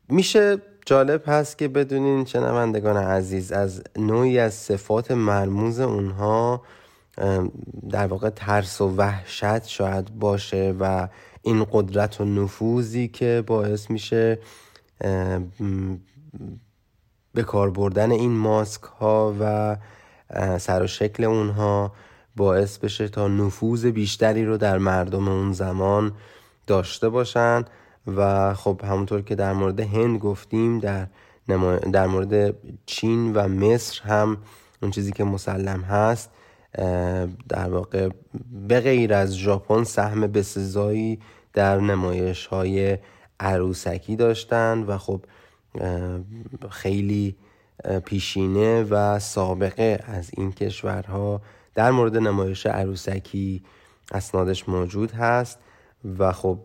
[0.10, 6.62] میشه جالب هست که بدونین شنوندگان عزیز از نوعی از صفات مرموز اونها
[7.90, 11.08] در واقع ترس و وحشت شاید باشه و
[11.42, 14.40] این قدرت و نفوذی که باعث میشه
[17.34, 19.78] به کار بردن این ماسک ها و
[20.60, 21.92] سر و شکل اونها
[22.36, 26.12] باعث بشه تا نفوذ بیشتری رو در مردم اون زمان
[26.68, 27.66] داشته باشن.
[28.08, 31.08] و خب همونطور که در مورد هند گفتیم در,
[31.92, 32.56] در مورد
[32.86, 34.38] چین و مصر هم
[34.82, 36.30] اون چیزی که مسلم هست
[37.50, 38.10] در واقع
[38.68, 41.20] به غیر از ژاپن سهم بسزایی
[41.54, 42.98] در نمایش های
[43.40, 45.22] عروسکی داشتن و خب
[46.70, 47.36] خیلی
[48.06, 51.42] پیشینه و سابقه از این کشورها
[51.76, 53.64] در مورد نمایش عروسکی
[54.12, 55.60] اسنادش موجود هست
[56.20, 56.60] و خب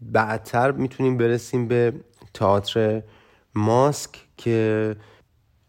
[0.00, 1.92] بعدتر می‌تونیم برسیم به
[2.34, 3.02] تئاتر
[3.54, 4.96] ماسک که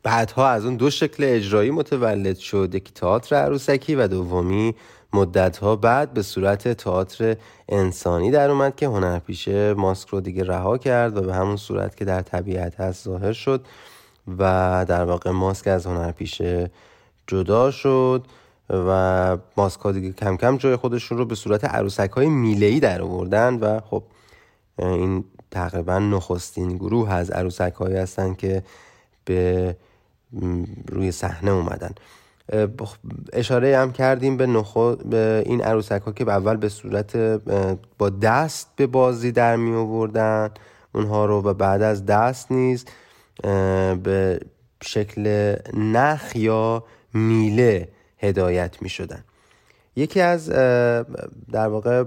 [0.03, 2.75] بعدها از اون دو شکل اجرایی متولد شد.
[2.75, 4.75] یکی تئاتر عروسکی و دومی
[5.13, 7.35] مدتها بعد به صورت تئاتر
[7.69, 12.05] انسانی در اومد که هنرپیشه ماسک رو دیگه رها کرد و به همون صورت که
[12.05, 13.65] در طبیعت هست ظاهر شد
[14.37, 16.71] و در واقع ماسک از هنرپیشه
[17.27, 18.25] جدا شد
[18.69, 23.01] و ماسک ها دیگه کم کم جای خودشون رو به صورت عروسک های میلهی در
[23.01, 24.03] آوردن و خب
[24.79, 28.63] این تقریبا نخستین گروه از عروسک هایی هستن که
[29.25, 29.75] به
[30.91, 31.91] روی صحنه اومدن.
[33.33, 34.95] اشاره هم کردیم به, نخو...
[34.95, 37.15] به این عروسک ها که اول به صورت
[37.97, 40.49] با دست به بازی در می آوردن.
[40.95, 42.85] اونها رو و بعد از دست نیز
[44.03, 44.39] به
[44.83, 49.23] شکل نخ یا میله هدایت می شدن.
[49.95, 50.49] یکی از
[51.51, 52.03] در واقع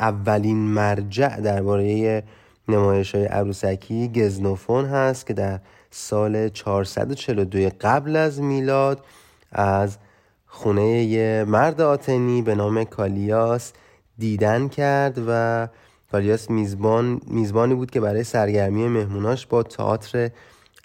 [0.00, 2.22] اولین مرجع درباره
[2.68, 9.04] نمایش های عروسکی گزنوفون هست که در سال 442 قبل از میلاد
[9.52, 9.98] از
[10.46, 13.72] خونه مرد آتنی به نام کالیاس
[14.18, 15.68] دیدن کرد و
[16.12, 20.30] کالیاس میزبان میزبانی بود که برای سرگرمی مهموناش با تئاتر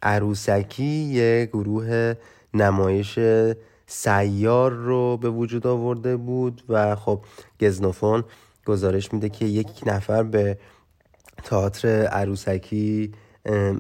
[0.04, 2.14] عروسکی یه گروه
[2.54, 3.20] نمایش
[3.88, 7.20] سیار رو به وجود آورده بود و خب
[7.62, 8.24] گزنوفون
[8.66, 10.58] گزارش میده که یک نفر به
[11.44, 13.12] تئاتر عروسکی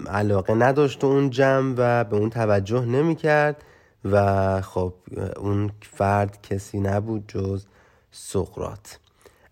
[0.07, 3.63] علاقه نداشت اون جمع و به اون توجه نمی‌کرد
[4.05, 4.93] و خب
[5.37, 7.65] اون فرد کسی نبود جز
[8.11, 8.99] سقرات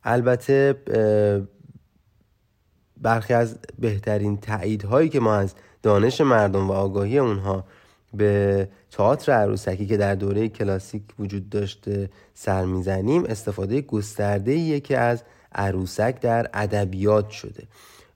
[0.04, 0.76] البته
[3.02, 5.54] برخی از بهترین تاییدهایی که ما از
[5.84, 7.64] دانش مردم و آگاهی اونها
[8.14, 15.24] به تئاتر عروسکی که در دوره کلاسیک وجود داشته سر می‌زنیم استفاده گسترده که از
[15.56, 17.64] عروسک در ادبیات شده.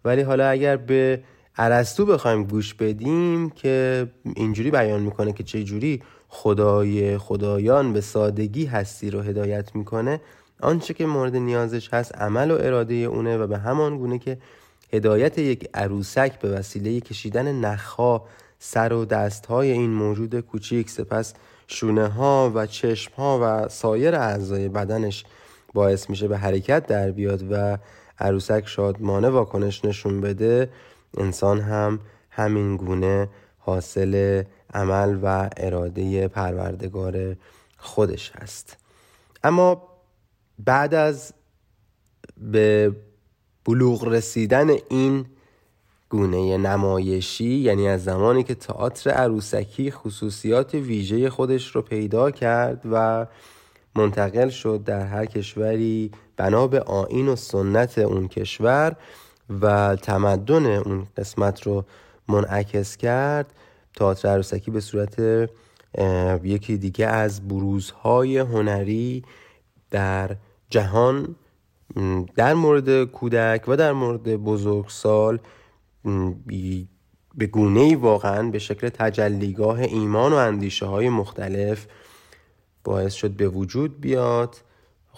[0.06, 1.24] ولی حالا اگر به
[1.58, 8.66] ارسطو بخوایم گوش بدیم که اینجوری بیان می‌کنه که چه جوری خدای خدایان به سادگی
[8.66, 10.22] هستی رو هدایت می‌کنه.
[10.62, 14.38] آنچه که مورد نیازش هست عمل و اراده اونه و به همان گونه که
[14.94, 18.26] هدایت یک عروسک به وسیله کشیدن نخها
[18.60, 21.34] سر و دستهای این موجود کوچیک سپس
[21.68, 25.26] شونه ها و چشم ها و سایر اعضای بدنش
[25.74, 27.78] باعث میشه به حرکت در بیاد و
[28.20, 30.70] عروسک شادمانه واکنش نشون بده.
[31.18, 32.00] انسان هم
[32.30, 34.44] همین گونه حاصل
[34.74, 37.36] عمل و اراده پروردگار
[37.78, 38.78] خودش هست.
[39.44, 39.88] اما
[40.60, 41.34] بعد از
[42.38, 42.96] به
[43.66, 45.26] بلوغ رسیدن این
[46.10, 53.28] گونه نمایشی یعنی از زمانی که تئاتر عروسکی خصوصیات ویژه خودش رو پیدا کرد و
[53.96, 58.96] منتقل شد در هر کشوری بنا به آین و سنت اون کشور
[59.50, 61.86] و تمدن اون قسمت رو
[62.28, 63.54] منعکس کرد
[63.96, 65.50] تئاتر عروسکی به صورت
[66.44, 69.24] یکی دیگه از بروزهای هنری
[69.92, 70.36] در
[70.70, 71.36] جهان
[72.36, 75.40] در مورد کودک و در مورد بزرگسال
[77.38, 81.88] به گونه ای واقعا به شکل تجلیگاه ایمان و اندیشه های مختلف
[82.84, 84.56] باعث شد به وجود بیاد.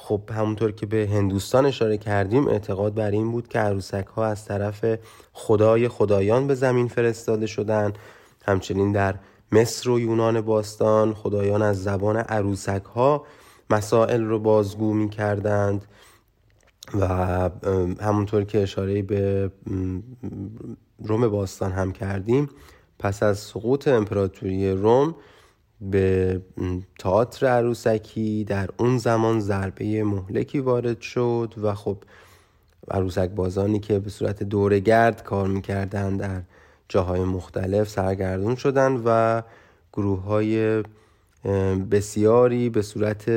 [0.01, 4.45] خب همونطور که به هندوستان اشاره کردیم اعتقاد بر این بود که عروسک ها از
[4.45, 4.85] طرف
[5.33, 7.97] خدای خدایان به زمین فرستاده شدند
[8.45, 9.15] همچنین در
[9.51, 13.25] مصر و یونان باستان خدایان از زبان عروسک ها
[13.69, 15.85] مسائل رو بازگو می کردند
[16.99, 17.07] و
[18.01, 19.51] همونطور که اشاره به
[20.99, 22.49] روم باستان هم کردیم
[22.99, 25.15] پس از سقوط امپراتوری روم
[25.81, 26.41] به
[26.99, 31.97] تئاتر عروسکی در اون زمان ضربه مهلکی وارد شد و خب
[32.91, 36.41] عروسک بازانی که به صورت دورگرد کار می‌کردن در
[36.89, 39.41] جاهای مختلف سرگردون شدن و
[39.93, 40.83] گروه های
[41.91, 43.29] بسیاری به صورت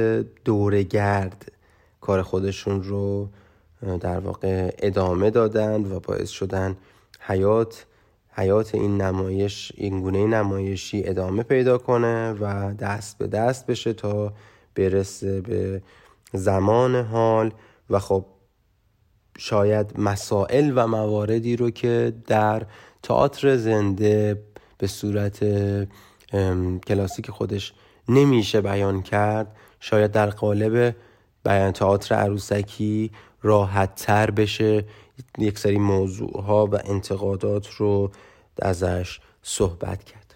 [0.44, 1.52] دورگرد
[2.00, 3.28] کار خودشون رو
[4.00, 6.76] در واقع ادامه دادند و باعث شدن
[7.20, 7.86] حیات
[8.32, 14.32] حیات این نمایش این گونه نمایشی ادامه پیدا کنه و دست به دست بشه تا
[14.74, 15.82] برسه به
[16.32, 17.52] زمان حال.
[17.90, 18.24] و خب
[19.38, 22.62] شاید مسائل و مواردی رو که در
[23.02, 24.42] تئاتر زنده
[24.78, 25.44] به صورت
[26.86, 27.74] کلاسیک خودش
[28.08, 30.96] نمیشه بیان کرد شاید در قالب
[31.44, 33.10] بیان تئاتر عروسکی
[33.42, 34.84] راحت تر بشه.
[35.38, 38.10] یک سری موضوع ها و انتقادات رو
[38.62, 40.34] ازش صحبت کرد.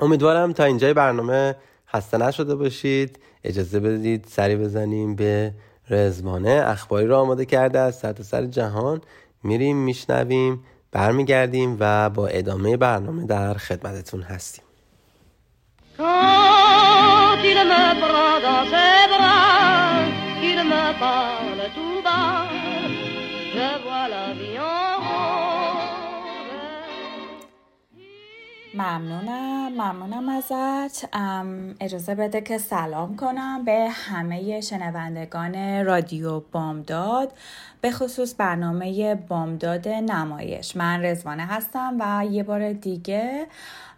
[0.00, 1.56] امیدوارم تا اینجای برنامه
[1.88, 3.18] خسته نشده باشید.
[3.44, 5.54] اجازه بدید سری بزنیم به
[5.90, 9.00] رزمانه اخباری رو آماده کرده از سر سر جهان.
[9.42, 14.64] میریم میشنویم برمیگردیم و با ادامه برنامه در خدمتتون هستیم.
[28.74, 31.08] ممنونم ممنونم ازت.
[31.80, 37.32] اجازه بده که سلام کنم به همه شنوندگان رادیو بامداد
[37.80, 40.76] به خصوص برنامه بامداد نمایش.
[40.76, 43.46] من رزوانه هستم و یه بار دیگه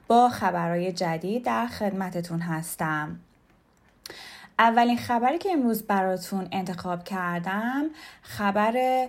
[0.08, 3.20] با خبرهای جدید در خدمتتون هستم.
[4.58, 7.84] اولین خبری که امروز براتون انتخاب کردم
[8.22, 9.06] خبر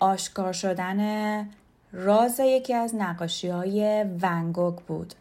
[0.00, 1.48] آشکار شدن
[1.94, 5.14] راز یکی از نقاشی های ونگوگ بود.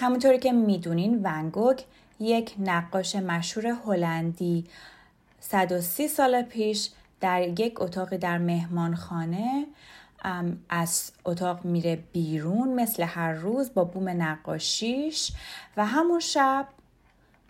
[0.00, 1.80] همونطوری که می‌دونین ونگوگ
[2.20, 4.64] یک نقاش مشهور هلندی.
[5.40, 9.66] 130 سال پیش در یک اتاق در مهمانخانه
[10.68, 15.32] از اتاق میره بیرون مثل هر روز با بوم نقاشیش
[15.76, 16.66] و همون شب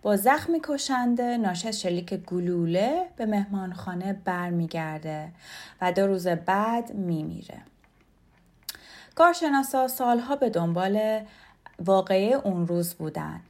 [0.05, 5.29] با زخمی کشنده ناشی از شلیک گلوله به مهمانخانه برمیگرده
[5.81, 7.59] و دو روز بعد میمیره.
[9.15, 11.21] کارشناسا سالها به دنبال
[11.85, 13.41] واقعه اون روز بودن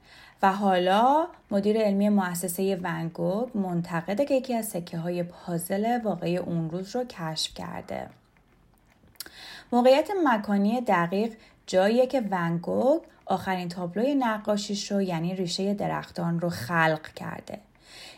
[0.43, 6.71] و حالا مدیر علمی مؤسسه ونگوگ منتقده که یکی از سکه های پازل واقعی اون
[6.71, 8.07] روز رو کشف کرده.
[9.73, 11.33] موقعیت مکانی دقیق
[11.67, 17.59] جاییه که ونگوگ آخرین تابلوی نقاشیش رو یعنی ریشه درختان رو خلق کرده.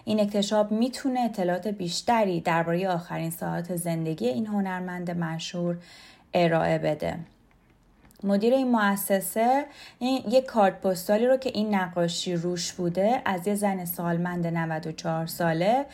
[0.04, 5.78] این اکتشاف می‌تونه اطلاعات بیشتری درباره آخرین ساعت زندگی این هنرمند مشهور
[6.34, 7.18] ارائه بده.
[8.24, 9.64] مدیر این مؤسسه
[9.98, 15.26] این یک کارت پستالی رو که این نقاشی روش بوده از یه زن سالمند 94
[15.26, 15.86] ساله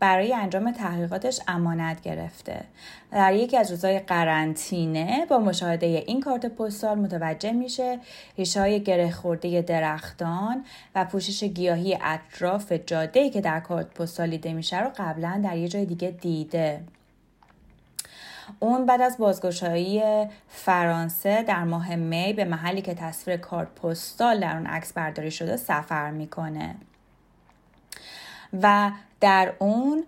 [0.00, 2.64] برای انجام تحقیقاتش امانت گرفته.
[3.12, 7.98] در یکی از روزهای قرنطینه با مشاهده این کارت پستال متوجه میشه
[8.38, 10.64] ریشه های گره خورده درختان
[10.94, 15.68] و پوشش گیاهی اطراف جاده که در کارت پستال دیده میشه رو قبلا در یه
[15.68, 16.80] جای دیگه دیده.
[18.58, 20.02] اون بعد از بازگشایی
[20.48, 25.56] فرانسه در ماه می به محلی که تصویر کارت پستال در اون عکس برداری شده
[25.56, 26.76] سفر می‌کنه.
[28.62, 28.90] و
[29.20, 30.04] در اون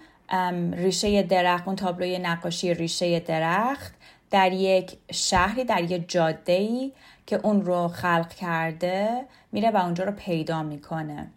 [0.73, 3.95] ریشه درخت اون تابلوی نقاشی ریشه درخت
[4.31, 6.93] در یک شهری در یک جاده ای
[7.27, 11.31] که اون رو خلق کرده میره و اونجا رو پیدا می‌کنه.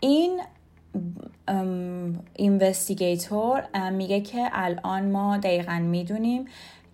[0.00, 0.40] این
[2.34, 6.44] اینوستیگیتور میگه که الان ما دقیقا می‌دونیم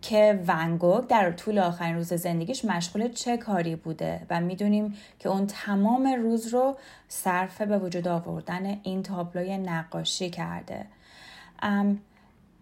[0.03, 5.47] که ونگوگ در طول آخرین روز زندگیش مشغول چه کاری بوده و می‌دونیم که اون
[5.47, 6.77] تمام روز رو
[7.09, 10.87] صرف به وجود آوردن این تابلوی نقاشی کرده.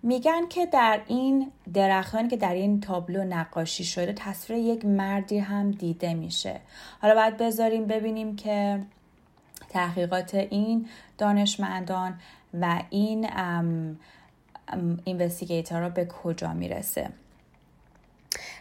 [0.03, 5.71] میگن که در این درختانی که در این تابلو نقاشی شده تصویر یک مردی هم
[5.71, 6.61] دیده میشه.
[7.03, 8.81] حالا باید بذاریم ببینیم که
[9.75, 12.15] تحقیقات این دانشمندان
[12.61, 13.29] و این
[15.05, 17.11] اینوستیگیتر به کجا می‌رسه.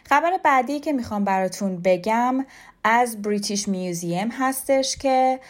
[0.08, 2.46] خبر بعدی که می‌خوام براتون بگم
[2.84, 5.40] از بریتیش میوزیم هستش که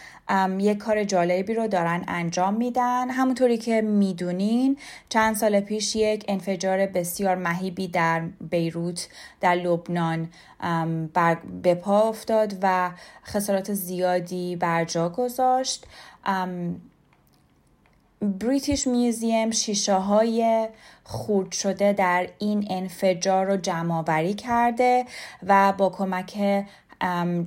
[0.59, 3.11] یک کار جالبی رو دارن انجام میدن.
[3.11, 4.79] همونطوری که می‌دونین
[5.09, 9.09] چند سال پیش یک انفجار بسیار مهیبی در بیروت
[9.41, 10.29] در لبنان
[11.63, 12.91] به پا افتاد و
[13.25, 15.87] خسارات زیادی بر جا گذاشت.
[18.25, 20.69] بریتیش میوزیم شیشه های
[21.05, 25.05] خورد شده در این انفجار رو جمع کرده
[25.47, 26.65] و با کمک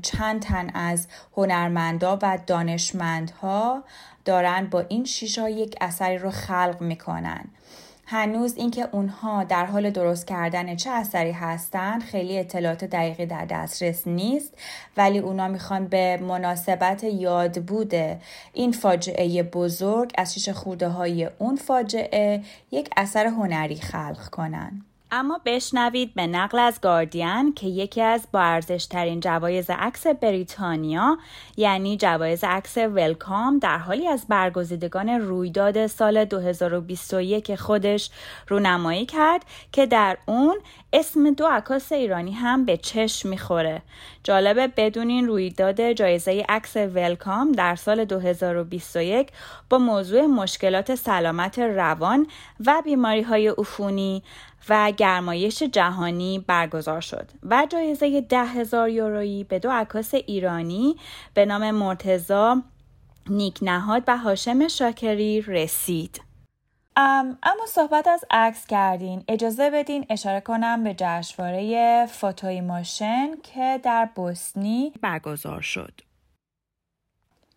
[0.02, 1.08] چند تن از
[1.38, 3.84] هنرمندا و دانشمندها
[4.26, 7.46] دارن با این شیشه یک اثری رو خلق می‌کنن.
[8.10, 14.08] هنوز اینکه اونها در حال درست کردن چه اثری هستند خیلی اطلاعات دقیقی در دسترس
[14.08, 14.54] نیست
[14.98, 18.20] ولی اونا می‌خوان به مناسبت یاد بوده
[18.54, 24.87] این فاجعه بزرگ از شیشه خورده های اون فاجعه یک اثر هنری خلق کنن.
[25.12, 31.18] اما بشنوید به نقل از گاردین که یکی از با ترین جوایز عکس بریتانیا
[31.58, 38.10] یعنی جوایز عکس ولکام در حالی از برگزیدگان رویداد سال 2021 خودش
[38.48, 40.58] رونمایی کرد که در اون
[40.94, 43.82] اسم دو عکاس ایرانی هم به چشم می‌خوره
[44.24, 49.32] جالبه بدونین رویداد جایزه عکس ولکام در سال 2021
[49.70, 52.28] با موضوع مشکلات سلامت روان
[52.66, 54.24] و بیماری های عفونی
[54.70, 60.96] و گرمایش جهانی برگزار شد و جایزه ده هزار یورویی به دو عکاس ایرانی
[61.34, 62.62] به نام مرتزا
[63.30, 66.27] نیک نهاد و هاشم شاکری رسید.
[67.00, 69.24] اما صحبت از عکس کردین.
[69.28, 76.02] اجازه بدین اشاره کنم به جشنواره فوتوی ماشن که در بوسنی برگزار شد.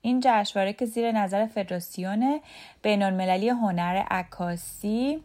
[0.02, 2.40] این جشنواره که زیر نظر فدراسیون
[2.82, 5.22] بین المللی هنر عکاسی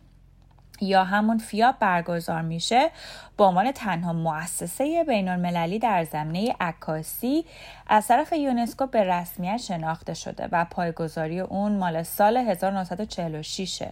[0.81, 2.91] یا همون فیاب برگزار میشه
[3.37, 7.45] به عنوان تنها مؤسسه بین المللی در زمینه عکاسی
[7.87, 13.83] از طرف یونسکو به رسمیت شناخته شده و پایگذاری اون مال سال 1946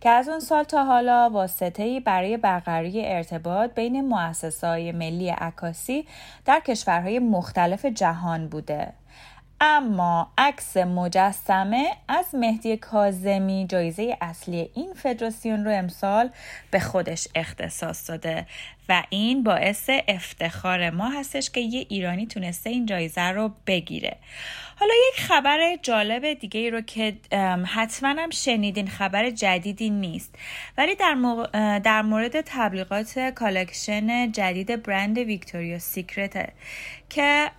[0.00, 6.06] که از اون سال تا حالا واسطه برای برقراری ارتباط بین مؤسسه ملی عکاسی
[6.44, 8.92] در کشورهای مختلف جهان بوده.
[9.60, 16.30] اما عکس مجسمه از مهدی کازمی جایزه اصلی این فدراسیون رو امسال
[16.70, 18.46] به خودش اختصاص داده
[18.88, 24.16] و این باعث افتخار ما هستش که یه ایرانی تونسته این جایزه رو بگیره.
[24.76, 27.16] حالا یک خبر جالب دیگه ای رو که
[27.66, 30.34] حتما هم شنیدین خبر جدیدی نیست.
[30.78, 31.14] ولی در,
[31.78, 36.52] در مورد تبلیغات collection جدید برند Victoria's Secret ه
[37.08, 37.50] که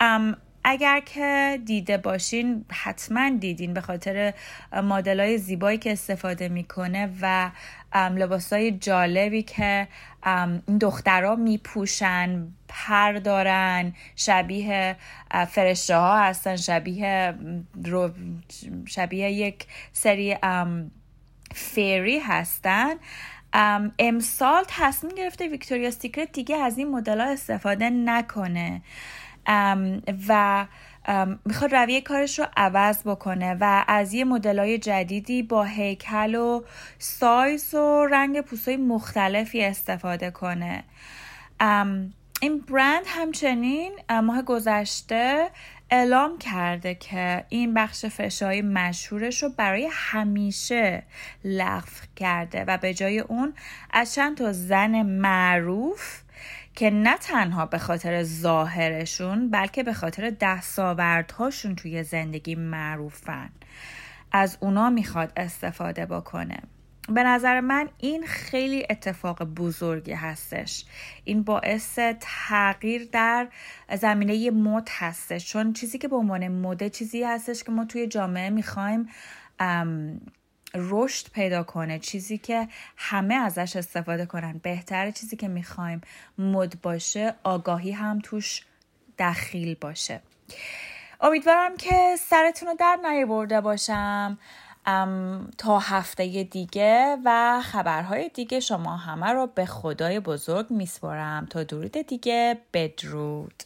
[0.64, 4.34] اگر که دیده باشین حتما دیدین به خاطر
[4.72, 7.50] مدل های زیبایی که استفاده می‌کنه و
[7.94, 9.88] لباس های جالبی که
[10.66, 14.96] این دخترها میپوشن پر دارن شبیه
[15.48, 17.34] فرشته ها هستن شبیه
[17.84, 18.10] رو
[18.86, 20.36] شبیه یک سری
[21.54, 22.94] fairy هستن.
[23.98, 28.82] امسال تصمیم گرفته Victoria's Secret دیگه از این مدل استفاده نکنه.
[30.28, 30.66] و
[31.44, 36.62] می‌خواد رویه کارش رو عوض بکنه و از یه مدلای جدیدی با هیکل و
[36.98, 40.84] سایز و رنگ پوستای مختلفی استفاده کنه.
[42.42, 45.50] این برند همچنین ماه گذشته
[45.90, 51.02] اعلام کرده که این بخش فشای مشهورش رو برای همیشه
[51.44, 53.54] لغو کرده و به جای اون
[53.90, 56.20] از چند تا زن معروف
[56.74, 63.50] که نه تنها به خاطر ظاهرشون بلکه به خاطر دستاوردهاشون توی زندگی معروفن.
[64.32, 66.58] از اونا می‌خواد استفاده بکنه.
[67.08, 70.84] به نظر من این خیلی اتفاق بزرگی هستش.
[71.24, 73.48] این باعث تغییر در
[73.96, 75.52] زمینه مد هستش.
[75.52, 79.08] چون چیزی که به عنوان مده چیزی هستش که ما توی جامعه می‌خوایم
[80.74, 84.60] رشد پیدا کنه چیزی که همه ازش استفاده کنن.
[84.62, 86.00] بهتر چیزی که می‌خوایم
[86.38, 88.62] مد باشه آگاهی هم توش
[89.18, 90.20] دخیل باشه.
[91.20, 94.38] امیدوارم که سرتون رو در نیاورده باشم
[95.58, 101.46] تا هفته دیگه و خبرهای دیگه شما همه رو به خدای بزرگ میسپارم.
[101.46, 103.62] تا درود دیگه بدرود.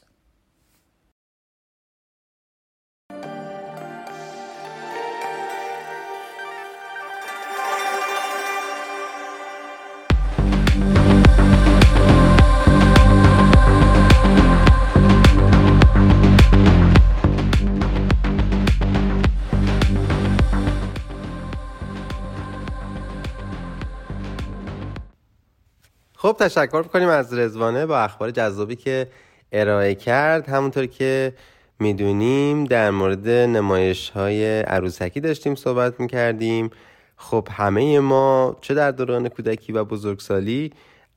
[26.35, 29.09] خب تشکر می‌کنیم از رزوانه با اخبار جذابی که
[29.53, 30.49] ارائه کرد.
[30.49, 31.33] همونطور که
[31.79, 36.71] می‌دونیم در مورد نمایش های عروسکی داشتیم صحبت می‌کردیم.
[37.17, 40.73] خب همه ما چه در دوران کودکی و بزرگسالی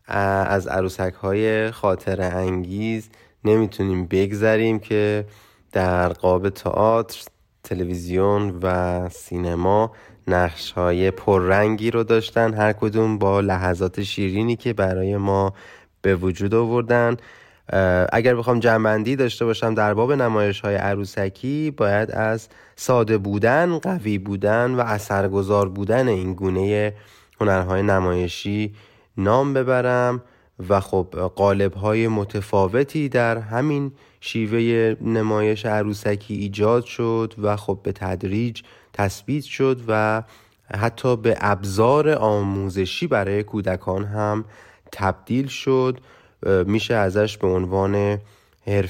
[0.07, 3.09] از عروسک های خاطر انگیز
[3.43, 5.25] نمی‌تونیم بگذریم که
[5.71, 7.21] در قاب تئاتر
[7.63, 9.91] تلویزیون و سینما
[10.27, 12.53] نقش های پررنگی رو داشتن.
[12.53, 15.53] هر کدوم با لحظات شیرینی که برای ما
[16.01, 17.17] به وجود آوردن.
[18.13, 24.17] اگر بخوام جنبندی داشته باشم در باب نمایش های عروسکی باید از ساده بودن، قوی
[24.17, 26.93] بودن و اثرگذار بودن این گونه
[27.41, 28.73] هنرهای نمایشی
[29.17, 30.21] نام ببرم
[30.69, 37.91] و خب قالب های متفاوتی در همین شیوه نمایش عروسکی ایجاد شد و خب به
[37.91, 38.61] تدریج
[38.97, 40.23] تثبیت شد و
[40.75, 44.45] حتی به ابزار آموزشی برای کودکان هم
[44.91, 45.99] تبدیل شد.
[46.65, 48.19] میشه ازش به عنوان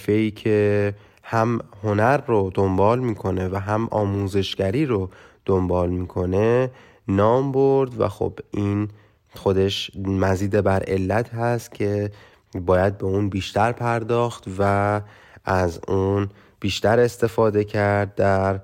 [0.07, 0.93] ای که
[1.23, 5.09] هم هنر رو دنبال می‌کنه و هم آموزشگری رو
[5.45, 6.71] دنبال می‌کنه
[7.07, 8.89] نام برد و خب این
[9.35, 12.11] خودش مزید بر علت هست که
[12.55, 15.01] باید به اون بیشتر پرداخت و
[15.45, 16.29] از اون
[16.59, 18.59] بیشتر استفاده کرد در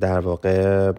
[0.00, 0.92] در واقع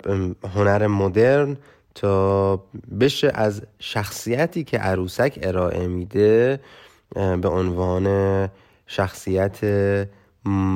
[0.56, 1.58] هنر مدرن
[1.96, 2.64] تا
[3.00, 6.60] بشه از شخصیتی که عروسک ارائه میده
[7.16, 8.50] به عنوان
[8.88, 9.60] شخصیت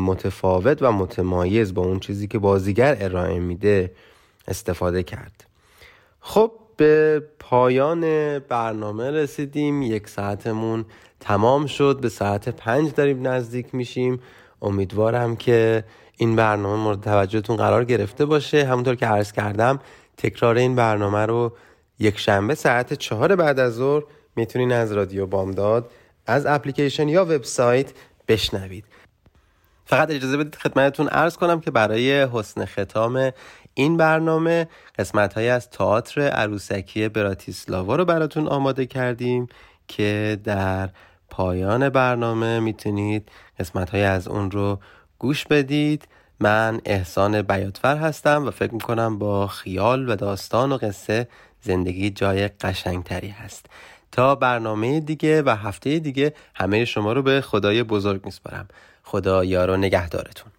[0.05, 3.91] متفاوت و متمایز با اون چیزی که بازیگر ارائه میده
[4.47, 5.45] استفاده کرد.
[6.19, 8.01] خب به پایان
[8.39, 9.81] برنامه رسیدیم.
[9.81, 10.85] یک ساعتمون
[11.19, 11.99] تمام شد.
[12.01, 14.19] به ساعت پنج داریم نزدیک میشیم.
[14.61, 15.83] امیدوارم که
[16.17, 18.65] این برنامه مورد توجهتون قرار گرفته باشه.
[18.65, 19.79] همونطور که عرض کردم
[20.17, 21.53] تکرار این برنامه رو
[21.99, 24.03] یک شنبه ساعت چهار بعد از ظهر
[24.35, 25.91] می‌تونین از رادیو بامداد
[26.25, 27.91] از اپلیکیشن یا وبسایت
[28.27, 28.85] بشنوید.
[29.85, 33.31] فقط اجازه بدید خدمتتون عرض کنم که برای حسن ختام
[33.73, 34.67] این برنامه
[34.99, 39.47] قسمت های از تئاتر عروسکی براتیسلاوا رو براتون آماده کردیم
[39.87, 40.89] که در
[41.29, 44.79] پایان برنامه می‌تونید قسمت های از اون رو
[45.23, 46.07] گوش بدید.
[46.39, 51.27] من احسان بیاتفر هستم و فکر می‌کنم با خیال و داستان و قصه
[51.61, 53.65] زندگی جای قشنگتری هست.
[54.11, 58.67] تا برنامه دیگه و هفته دیگه همه شما رو به خدای بزرگ میسپارم.
[59.03, 60.51] خدا یار و نگهدارتون.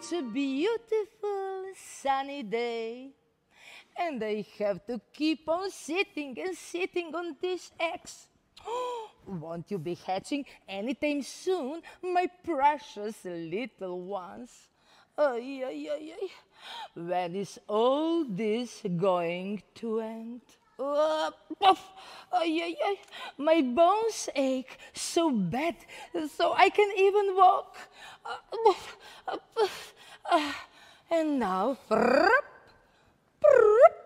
[0.00, 3.10] Such a beautiful sunny day.
[3.98, 8.28] And I have to keep on sitting and sitting on these eggs.
[9.26, 14.68] Won't you be hatching anytime soon, my precious little ones?
[15.18, 16.28] Ay, ay, ay, ay.
[16.94, 20.40] When is all this going to end?
[20.80, 21.30] Uh.
[22.32, 22.96] Ay, ay, ay.
[23.36, 25.74] My bones ache so bad,
[26.30, 27.76] so I can even walk.
[28.24, 28.72] Uh,
[29.28, 29.66] uh.
[30.30, 30.52] Uh,
[31.10, 32.46] and now, frup,
[33.42, 33.96] frup,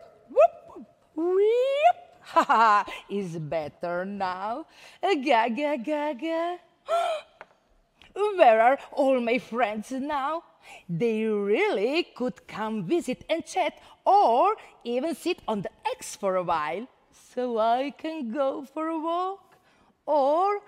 [1.15, 4.67] whoop, ha, is better now.
[5.03, 6.57] Uh, Ga, ga, ga, ga.
[8.15, 10.45] Where are all my friends now?
[10.89, 16.43] They really could come visit and chat or even sit on the X for a
[16.43, 19.57] while so I can go for a walk
[20.07, 20.61] or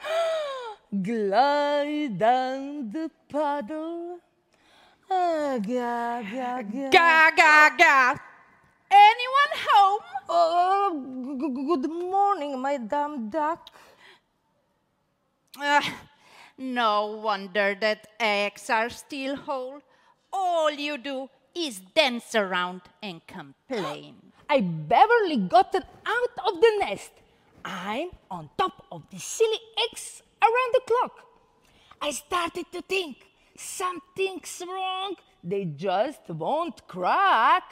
[1.03, 4.19] glide down the puddle.
[5.11, 6.91] Ah, ga, ga, ga.
[6.91, 8.19] Ga, ga, ga.
[8.91, 10.01] Anyone home?
[10.29, 13.71] Oh, good morning, my Madame Duck.
[15.59, 15.95] Ah,
[16.59, 19.81] no wonder that eggs are still whole.
[20.33, 24.15] All you do is dance around and complain.
[24.49, 27.13] I barely gotten out of the nest.
[27.65, 31.25] I'm on top of the silly eggs around the clock.
[32.01, 33.27] I started to think
[33.57, 35.17] something's wrong.
[35.43, 37.65] They just won't crack.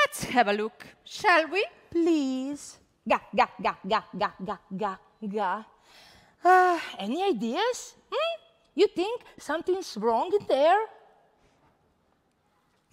[0.00, 1.64] Let's have a look, shall we?
[1.90, 2.78] Please.
[3.08, 4.96] Ga, ga, ga, ga, ga, ga, ga,
[5.28, 5.64] ga.
[6.44, 7.94] Ah, any ideas?
[8.10, 8.34] Hmm?
[8.74, 10.80] You think something's wrong in there?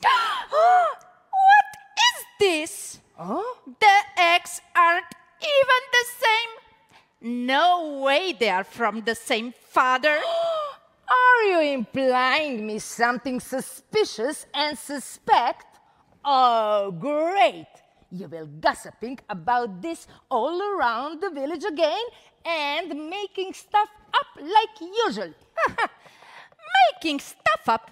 [0.50, 0.98] what
[2.10, 3.00] is this?
[3.18, 5.06] The eggs aren't
[5.42, 6.52] even the same.
[7.48, 10.18] No way they are from the same father.
[11.12, 15.66] Are you implying me something suspicious and suspect?
[16.24, 17.68] Oh, great!
[18.12, 22.04] You will gossiping about this all around the village again
[22.46, 25.34] and making stuff up like usual.
[26.94, 27.92] Making stuff up.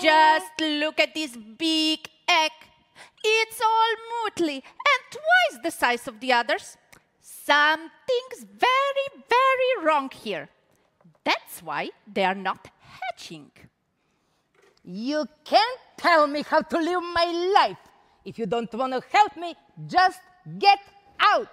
[0.00, 2.52] Just look at this big egg.
[3.24, 6.76] It's all mootly and twice the size of the others.
[7.20, 10.48] Something's very, very wrong here.
[11.24, 13.50] That's why they are not hatching.
[14.84, 17.78] You can't tell me how to live my life.
[18.24, 19.54] If you don't want to help me,
[19.86, 20.20] just
[20.58, 20.78] get
[21.18, 21.48] out.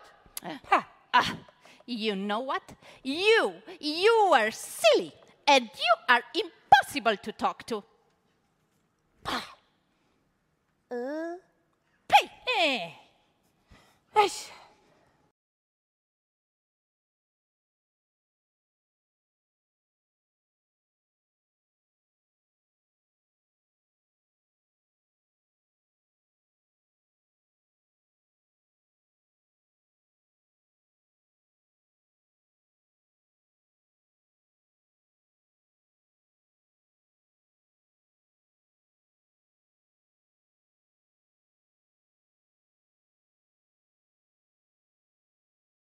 [0.65, 0.88] Ha.
[1.13, 1.38] Ah,
[1.86, 2.63] you know what?
[3.03, 5.13] You, you are silly
[5.47, 7.84] and you are impossible to talk to.
[9.28, 9.43] 啊，
[10.89, 11.41] 嗯，
[12.07, 12.15] 呸，
[12.57, 12.99] 哎，
[14.13, 14.28] 哎。